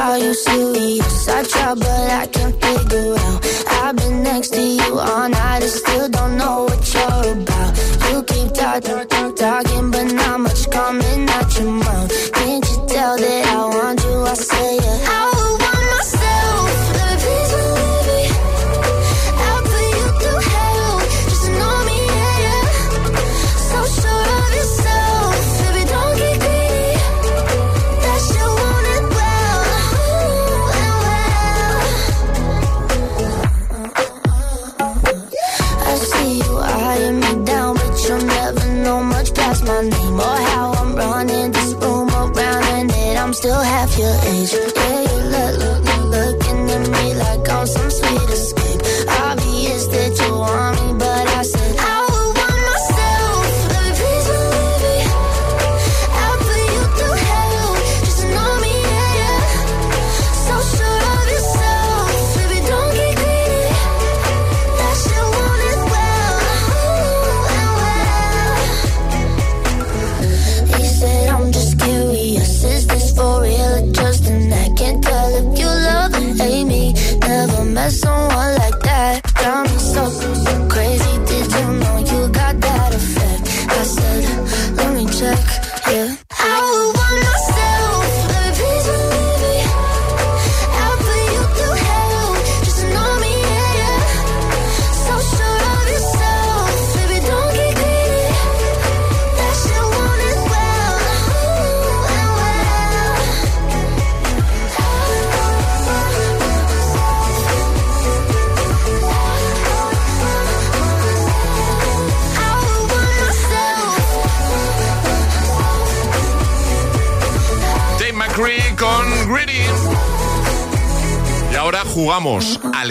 Are 0.01 0.19
you 0.19 0.33
serious? 0.35 1.29
I 1.29 1.43
try, 1.45 1.75
but 1.75 2.11
I 2.23 2.27
can't 2.27 2.55
figure 2.65 3.15
out. 3.15 3.47
I've 3.83 3.97
been 3.97 4.23
next 4.23 4.51
to 4.55 4.61
you 4.61 4.99
all 4.99 5.29
night, 5.29 5.63
I 5.63 5.67
still 5.67 6.09
don't 6.09 6.37
know 6.37 6.65
what 6.65 6.95
you're 6.95 7.33
about. 7.33 7.79
You 8.11 8.23
keep 8.23 8.53
talking, 8.55 9.35
talking, 9.35 9.91
but 9.91 10.13
not 10.15 10.41
much 10.41 10.71
coming 10.71 10.98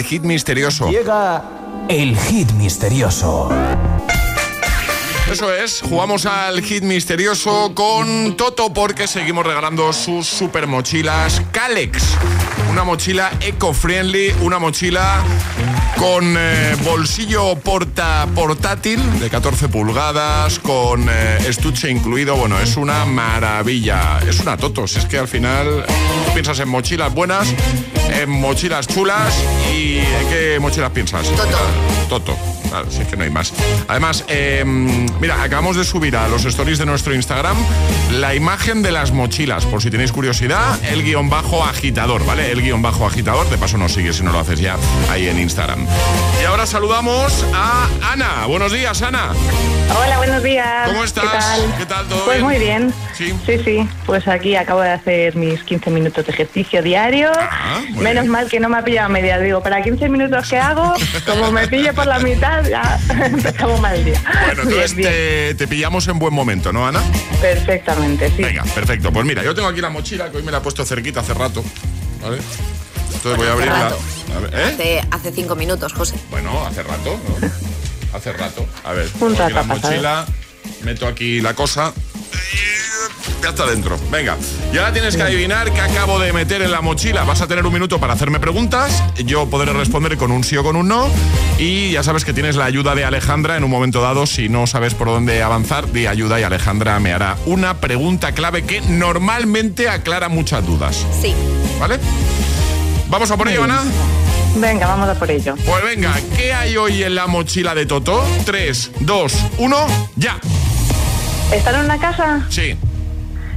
hit 0.08 0.22
misterioso. 0.22 0.90
Llega 0.90 1.44
el 1.86 2.16
hit 2.16 2.50
misterioso. 2.52 3.50
Eso 5.30 5.52
es, 5.52 5.82
jugamos 5.82 6.24
al 6.24 6.62
hit 6.62 6.82
misterioso 6.82 7.72
con 7.74 8.34
Toto 8.34 8.72
porque 8.72 9.06
seguimos 9.06 9.44
regalando 9.44 9.92
sus 9.92 10.26
super 10.26 10.66
mochilas 10.66 11.42
Calex. 11.52 12.02
Una 12.70 12.84
mochila 12.84 13.30
eco-friendly, 13.40 14.34
una 14.40 14.58
mochila 14.58 15.22
con 15.98 16.36
eh, 16.38 16.76
bolsillo 16.84 17.56
porta 17.56 18.26
portátil 18.34 19.20
de 19.20 19.28
14 19.28 19.68
pulgadas, 19.68 20.58
con 20.60 21.08
eh, 21.08 21.38
estuche 21.48 21.90
incluido. 21.90 22.36
Bueno, 22.36 22.58
es 22.60 22.76
una 22.76 23.04
maravilla. 23.04 24.20
Es 24.26 24.40
una 24.40 24.56
Toto. 24.56 24.86
Si 24.86 24.98
es 24.98 25.04
que 25.06 25.18
al 25.18 25.28
final 25.28 25.84
piensas 26.34 26.60
en 26.60 26.68
mochilas 26.68 27.12
buenas, 27.12 27.48
en 28.10 28.30
mochilas 28.30 28.86
chulas 28.86 29.34
y 29.72 29.98
¿en 29.98 30.28
qué 30.28 30.58
mochilas 30.60 30.90
piensas? 30.90 31.26
Toto. 31.30 31.58
Toto. 32.08 32.57
Claro, 32.68 32.90
si 32.90 33.02
es 33.02 33.08
que 33.08 33.16
no 33.16 33.24
hay 33.24 33.30
más. 33.30 33.52
Además, 33.88 34.24
eh, 34.28 34.62
mira, 34.64 35.42
acabamos 35.42 35.76
de 35.76 35.84
subir 35.84 36.16
a 36.16 36.28
los 36.28 36.44
stories 36.44 36.78
de 36.78 36.86
nuestro 36.86 37.14
Instagram 37.14 37.56
la 38.12 38.34
imagen 38.34 38.82
de 38.82 38.92
las 38.92 39.12
mochilas. 39.12 39.64
Por 39.66 39.82
si 39.82 39.90
tenéis 39.90 40.12
curiosidad, 40.12 40.78
el 40.84 41.02
guion 41.02 41.28
bajo 41.30 41.64
agitador, 41.64 42.24
¿vale? 42.26 42.50
El 42.52 42.62
guion 42.62 42.82
bajo 42.82 43.06
agitador. 43.06 43.48
De 43.48 43.58
paso 43.58 43.78
nos 43.78 43.92
sigue 43.92 44.12
si 44.12 44.22
no 44.22 44.32
lo 44.32 44.40
haces 44.40 44.60
ya 44.60 44.76
ahí 45.10 45.28
en 45.28 45.38
Instagram. 45.38 45.86
Y 46.42 46.44
ahora 46.44 46.66
saludamos 46.66 47.44
a 47.54 47.88
Ana. 48.12 48.46
Buenos 48.46 48.72
días, 48.72 49.00
Ana. 49.02 49.32
Hola, 49.96 50.18
buenos 50.18 50.42
días. 50.42 50.86
¿Cómo 50.88 51.02
estás? 51.02 51.24
¿Qué 51.24 51.38
tal? 51.38 51.74
¿Qué 51.78 51.86
tal? 51.86 52.06
¿Todo 52.08 52.24
pues 52.26 52.36
bien? 52.36 52.44
muy 52.46 52.58
bien. 52.58 52.94
Sí. 53.14 53.34
sí, 53.46 53.88
Pues 54.06 54.28
aquí 54.28 54.54
acabo 54.54 54.80
de 54.82 54.90
hacer 54.92 55.34
mis 55.34 55.62
15 55.64 55.90
minutos 55.90 56.26
de 56.26 56.32
ejercicio 56.32 56.82
diario. 56.82 57.30
Ah, 57.34 57.80
Menos 57.96 58.24
bien. 58.24 58.28
mal 58.28 58.48
que 58.48 58.60
no 58.60 58.68
me 58.68 58.76
ha 58.78 58.84
pillado 58.84 59.08
media. 59.08 59.38
Digo, 59.38 59.62
para 59.62 59.82
15 59.82 60.08
minutos 60.08 60.48
que 60.48 60.58
hago, 60.58 60.92
como 61.26 61.50
me 61.50 61.66
pille 61.68 61.92
por 61.94 62.06
la 62.06 62.18
mitad, 62.18 62.57
ya 62.66 62.98
empezamos 63.26 63.80
mal 63.80 63.94
el 63.96 64.04
día. 64.06 64.22
Bueno, 64.46 64.62
entonces 64.62 64.94
bien. 64.94 65.10
te, 65.10 65.54
te 65.54 65.68
pillamos 65.68 66.08
en 66.08 66.18
buen 66.18 66.32
momento, 66.34 66.72
¿no, 66.72 66.86
Ana? 66.86 67.02
Perfectamente, 67.40 68.28
sí. 68.34 68.42
Venga, 68.42 68.64
perfecto. 68.74 69.12
Pues 69.12 69.24
mira, 69.26 69.42
yo 69.42 69.54
tengo 69.54 69.68
aquí 69.68 69.80
la 69.80 69.90
mochila 69.90 70.30
que 70.30 70.38
hoy 70.38 70.42
me 70.42 70.50
la 70.52 70.58
he 70.58 70.60
puesto 70.60 70.84
cerquita 70.84 71.20
hace 71.20 71.34
rato. 71.34 71.62
¿Vale? 72.22 72.38
Entonces 73.14 73.36
voy 73.36 73.46
a 73.48 73.52
abrirla. 73.52 73.92
A 74.36 74.38
ver, 74.40 74.54
¿eh? 74.54 74.64
Hace, 74.74 75.00
hace 75.10 75.32
cinco 75.32 75.56
minutos, 75.56 75.92
José. 75.92 76.14
Bueno, 76.30 76.64
hace 76.66 76.82
rato, 76.82 77.18
¿no? 77.40 78.16
Hace 78.16 78.32
rato. 78.32 78.66
A 78.84 78.92
ver, 78.92 79.08
Un 79.20 79.32
aquí 79.40 79.52
la 79.52 79.62
pasado. 79.62 79.90
mochila, 79.90 80.26
meto 80.84 81.06
aquí 81.06 81.40
la 81.40 81.54
cosa. 81.54 81.92
Ya 83.42 83.50
está 83.50 83.66
dentro. 83.66 83.96
Venga. 84.10 84.36
Y 84.72 84.78
ahora 84.78 84.92
tienes 84.92 85.16
que 85.16 85.22
adivinar 85.22 85.72
qué 85.72 85.80
acabo 85.80 86.18
de 86.18 86.32
meter 86.32 86.60
en 86.62 86.72
la 86.72 86.80
mochila. 86.80 87.22
Vas 87.24 87.40
a 87.40 87.46
tener 87.46 87.64
un 87.64 87.72
minuto 87.72 88.00
para 88.00 88.14
hacerme 88.14 88.40
preguntas. 88.40 89.02
Yo 89.24 89.48
podré 89.48 89.72
responder 89.72 90.16
con 90.16 90.32
un 90.32 90.42
sí 90.42 90.56
o 90.56 90.64
con 90.64 90.76
un 90.76 90.88
no. 90.88 91.08
Y 91.58 91.92
ya 91.92 92.02
sabes 92.02 92.24
que 92.24 92.32
tienes 92.32 92.56
la 92.56 92.64
ayuda 92.64 92.94
de 92.94 93.04
Alejandra 93.04 93.56
en 93.56 93.64
un 93.64 93.70
momento 93.70 94.02
dado. 94.02 94.26
Si 94.26 94.48
no 94.48 94.66
sabes 94.66 94.94
por 94.94 95.06
dónde 95.06 95.42
avanzar, 95.42 95.90
di 95.92 96.06
ayuda 96.06 96.40
y 96.40 96.42
Alejandra 96.42 96.98
me 96.98 97.12
hará 97.12 97.36
una 97.46 97.78
pregunta 97.80 98.32
clave 98.32 98.64
que 98.64 98.80
normalmente 98.80 99.88
aclara 99.88 100.28
muchas 100.28 100.66
dudas. 100.66 101.06
Sí. 101.22 101.34
¿Vale? 101.78 101.98
¿Vamos 103.08 103.30
a 103.30 103.36
por 103.36 103.48
ello, 103.48 103.64
Ana? 103.64 103.82
Venga, 104.56 104.88
vamos 104.88 105.08
a 105.08 105.14
por 105.14 105.30
ello. 105.30 105.54
Pues 105.64 105.84
venga, 105.84 106.14
¿qué 106.36 106.52
hay 106.52 106.76
hoy 106.76 107.02
en 107.04 107.14
la 107.14 107.26
mochila 107.26 107.74
de 107.74 107.86
Toto? 107.86 108.24
3, 108.44 108.90
2, 109.00 109.32
1, 109.58 109.86
ya. 110.16 110.38
¿Está 111.52 111.70
en 111.78 111.84
una 111.86 111.98
casa? 111.98 112.44
Sí, 112.48 112.76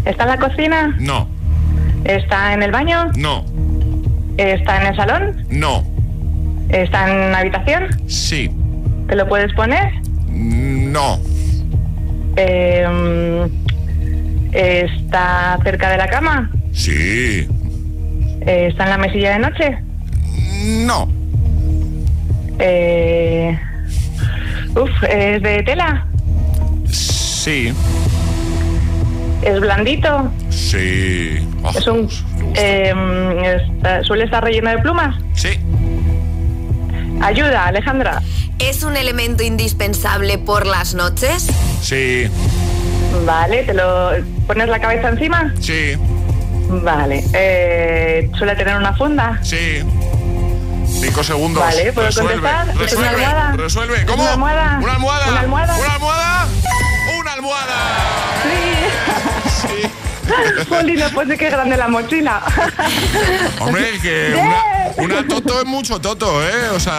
¿Está 0.05 0.23
en 0.23 0.29
la 0.29 0.37
cocina? 0.37 0.95
no, 0.99 1.27
¿Está 2.05 2.53
en 2.53 2.63
el 2.63 2.71
baño? 2.71 3.11
no, 3.15 3.45
¿Está 4.37 4.81
en 4.81 4.87
el 4.87 4.95
salón? 4.95 5.45
no, 5.49 5.83
¿Está 6.69 7.09
en 7.11 7.31
la 7.31 7.39
habitación? 7.39 7.87
sí, 8.07 8.49
¿Te 9.07 9.15
lo 9.15 9.27
puedes 9.27 9.51
poner? 9.53 9.91
no, 10.29 11.19
Eh, 12.37 13.47
¿Está 14.53 15.59
cerca 15.63 15.89
de 15.91 15.97
la 15.97 16.07
cama? 16.07 16.49
sí, 16.71 17.47
Eh, 18.45 18.67
¿Está 18.71 18.85
en 18.85 18.89
la 18.89 18.97
mesilla 18.97 19.31
de 19.33 19.39
noche? 19.39 19.77
no, 20.85 21.07
Eh, 22.59 23.57
uf, 24.75 25.03
¿es 25.09 25.41
de 25.41 25.63
tela? 25.63 26.05
Sí, 27.41 27.73
¿Es 29.41 29.59
blandito? 29.59 30.31
sí. 30.49 31.47
Oh, 31.63 31.69
¿Es 31.77 31.85
un, 31.87 32.07
eh, 32.55 32.93
está- 33.77 34.03
¿Suele 34.03 34.25
estar 34.25 34.43
relleno 34.43 34.69
de 34.71 34.77
plumas? 34.79 35.15
Sí. 35.35 35.49
Ayuda, 37.21 37.65
Alejandra. 37.67 38.21
¿Es 38.59 38.83
un 38.83 38.95
elemento 38.97 39.43
indispensable 39.43 40.37
por 40.37 40.65
las 40.65 40.93
noches? 40.93 41.47
Sí, 41.81 42.27
Vale, 43.25 43.63
¿te 43.63 43.73
lo 43.73 44.11
pones 44.47 44.69
la 44.69 44.79
cabeza 44.79 45.09
encima? 45.09 45.53
sí, 45.59 45.93
Vale. 46.83 47.23
Eh, 47.33 48.29
¿Suele 48.37 48.55
tener 48.55 48.77
una 48.77 48.93
funda? 48.93 49.39
sí. 49.41 49.83
Cinco 50.87 51.23
segundos. 51.23 51.63
Vale, 51.63 51.93
¿puedo 51.93 52.07
resuelve, 52.07 52.33
contestar? 52.33 52.67
¿Es 52.69 52.75
una 52.75 52.83
resuelve, 52.83 53.25
almohada? 53.25 53.51
resuelve. 53.57 53.95
¿Es 53.97 54.05
¿Cómo? 54.05 54.21
una 54.23 54.31
almohada? 54.33 54.79
Una 54.83 54.93
almohada. 54.93 55.27
¿Una 55.31 55.39
almohada? 55.39 55.77
Una 55.77 55.93
almohada. 55.93 56.47
Almohada. 57.41 58.43
Sí. 59.49 59.81
Poli, 60.69 60.95
no 60.95 61.09
pone 61.09 61.35
qué 61.35 61.49
grande 61.49 61.75
la 61.75 61.87
mochila. 61.87 62.39
Hombre, 63.59 63.99
que 63.99 64.35
una, 64.35 64.80
una 64.97 65.27
toto 65.27 65.59
es 65.61 65.65
mucho 65.65 65.99
toto, 65.99 66.43
¿eh? 66.47 66.69
O 66.73 66.79
sea. 66.79 66.97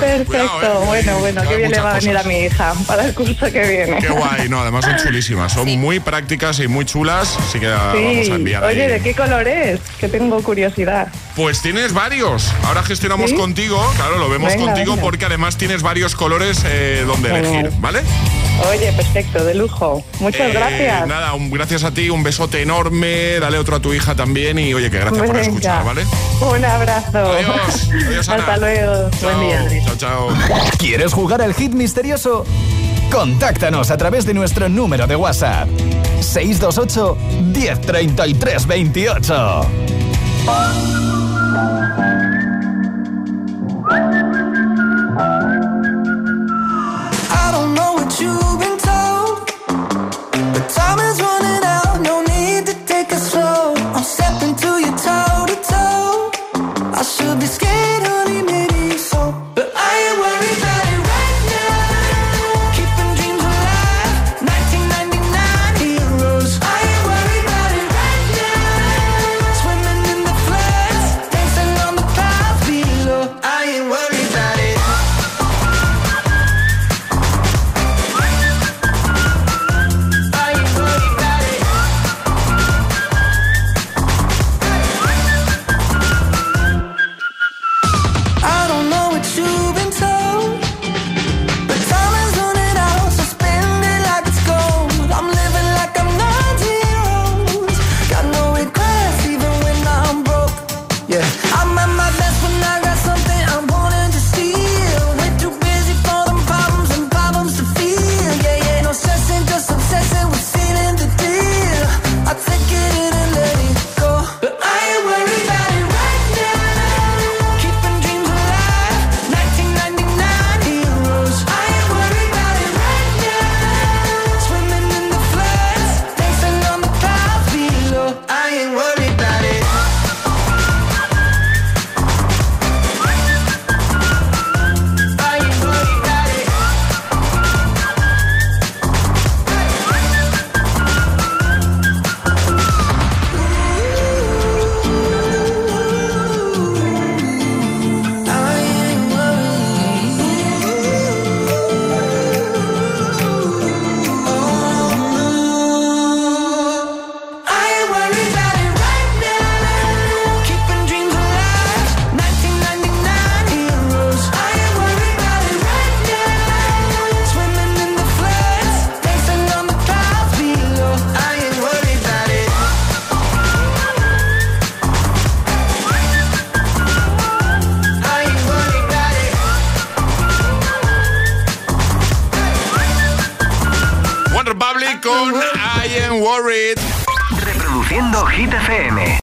Perfecto. 0.00 0.24
cuidado, 0.58 0.82
¿eh? 0.82 0.86
Bueno, 0.86 1.18
bueno, 1.18 1.34
Claro, 1.42 1.48
qué 1.50 1.56
bien 1.56 1.70
le 1.70 1.80
va 1.80 1.90
a 1.92 1.98
venir 2.00 2.16
a 2.16 2.22
mi 2.24 2.38
hija 2.40 2.74
para 2.86 3.04
el 3.04 3.14
curso 3.14 3.46
que 3.50 3.66
viene. 3.66 3.98
Qué 4.00 4.08
guay, 4.08 4.48
no, 4.48 4.60
además 4.60 4.84
son 4.84 4.96
chulísimas, 5.02 5.52
son 5.52 5.68
muy 5.78 6.00
prácticas 6.00 6.58
y 6.60 6.68
muy 6.68 6.84
chulas, 6.84 7.36
así 7.38 7.58
que 7.60 7.66
la 7.66 7.76
vamos 7.94 8.28
a 8.28 8.34
enviar 8.34 8.64
oye, 8.64 8.82
ahí. 8.84 8.90
¿de 8.92 9.00
qué 9.00 9.14
color 9.14 9.46
es? 9.48 9.80
Que 9.98 10.08
tengo 10.08 10.42
curiosidad. 10.42 11.08
Pues 11.36 11.60
tienes 11.62 11.92
varios. 11.92 12.52
Ahora 12.64 12.82
gestionamos 12.82 13.30
¿Sí? 13.30 13.36
contigo, 13.36 13.80
claro, 13.96 14.18
lo 14.18 14.28
vemos 14.28 14.52
Venga, 14.52 14.66
contigo 14.66 14.92
venga. 14.92 15.02
porque 15.02 15.24
además 15.26 15.56
tienes 15.56 15.82
varios 15.82 16.14
colores 16.14 16.62
eh, 16.66 17.02
donde 17.06 17.30
elegir, 17.30 17.70
¿vale? 17.78 18.02
Oye, 18.70 18.92
perfecto, 18.92 19.44
de 19.44 19.54
lujo. 19.54 20.04
Muchas 20.20 20.48
Eh, 20.48 20.52
gracias. 20.52 21.06
Nada, 21.08 21.34
un, 21.34 21.50
gracias 21.50 21.82
a 21.82 21.90
ti, 21.92 22.08
un 22.10 22.22
besote 22.22 22.62
enorme, 22.62 23.40
dale 23.40 23.58
otro 23.58 23.74
a 23.76 23.80
tu 23.80 23.92
hija 23.92 24.14
también 24.14 24.58
y 24.60 24.72
oye, 24.74 24.90
que 24.92 24.98
gracias 25.00 25.24
por 25.26 25.36
escuchar, 25.36 25.84
¿vale? 25.84 26.04
Un 26.40 26.64
abrazo. 26.64 27.33
Adiós. 27.34 27.88
Adiós, 28.06 28.28
Ana. 28.28 28.38
Hasta 28.42 28.56
luego. 28.58 29.10
Buen 29.22 29.40
día. 29.40 29.84
Chao, 29.86 29.96
chao. 29.96 30.28
¿Quieres 30.78 31.12
jugar 31.12 31.42
al 31.42 31.54
hit 31.54 31.72
misterioso? 31.72 32.44
Contáctanos 33.10 33.90
a 33.90 33.96
través 33.96 34.24
de 34.26 34.34
nuestro 34.34 34.68
número 34.68 35.06
de 35.06 35.16
WhatsApp. 35.16 35.68
628 36.20 37.16
1033 37.52 38.66
28. 38.66 39.66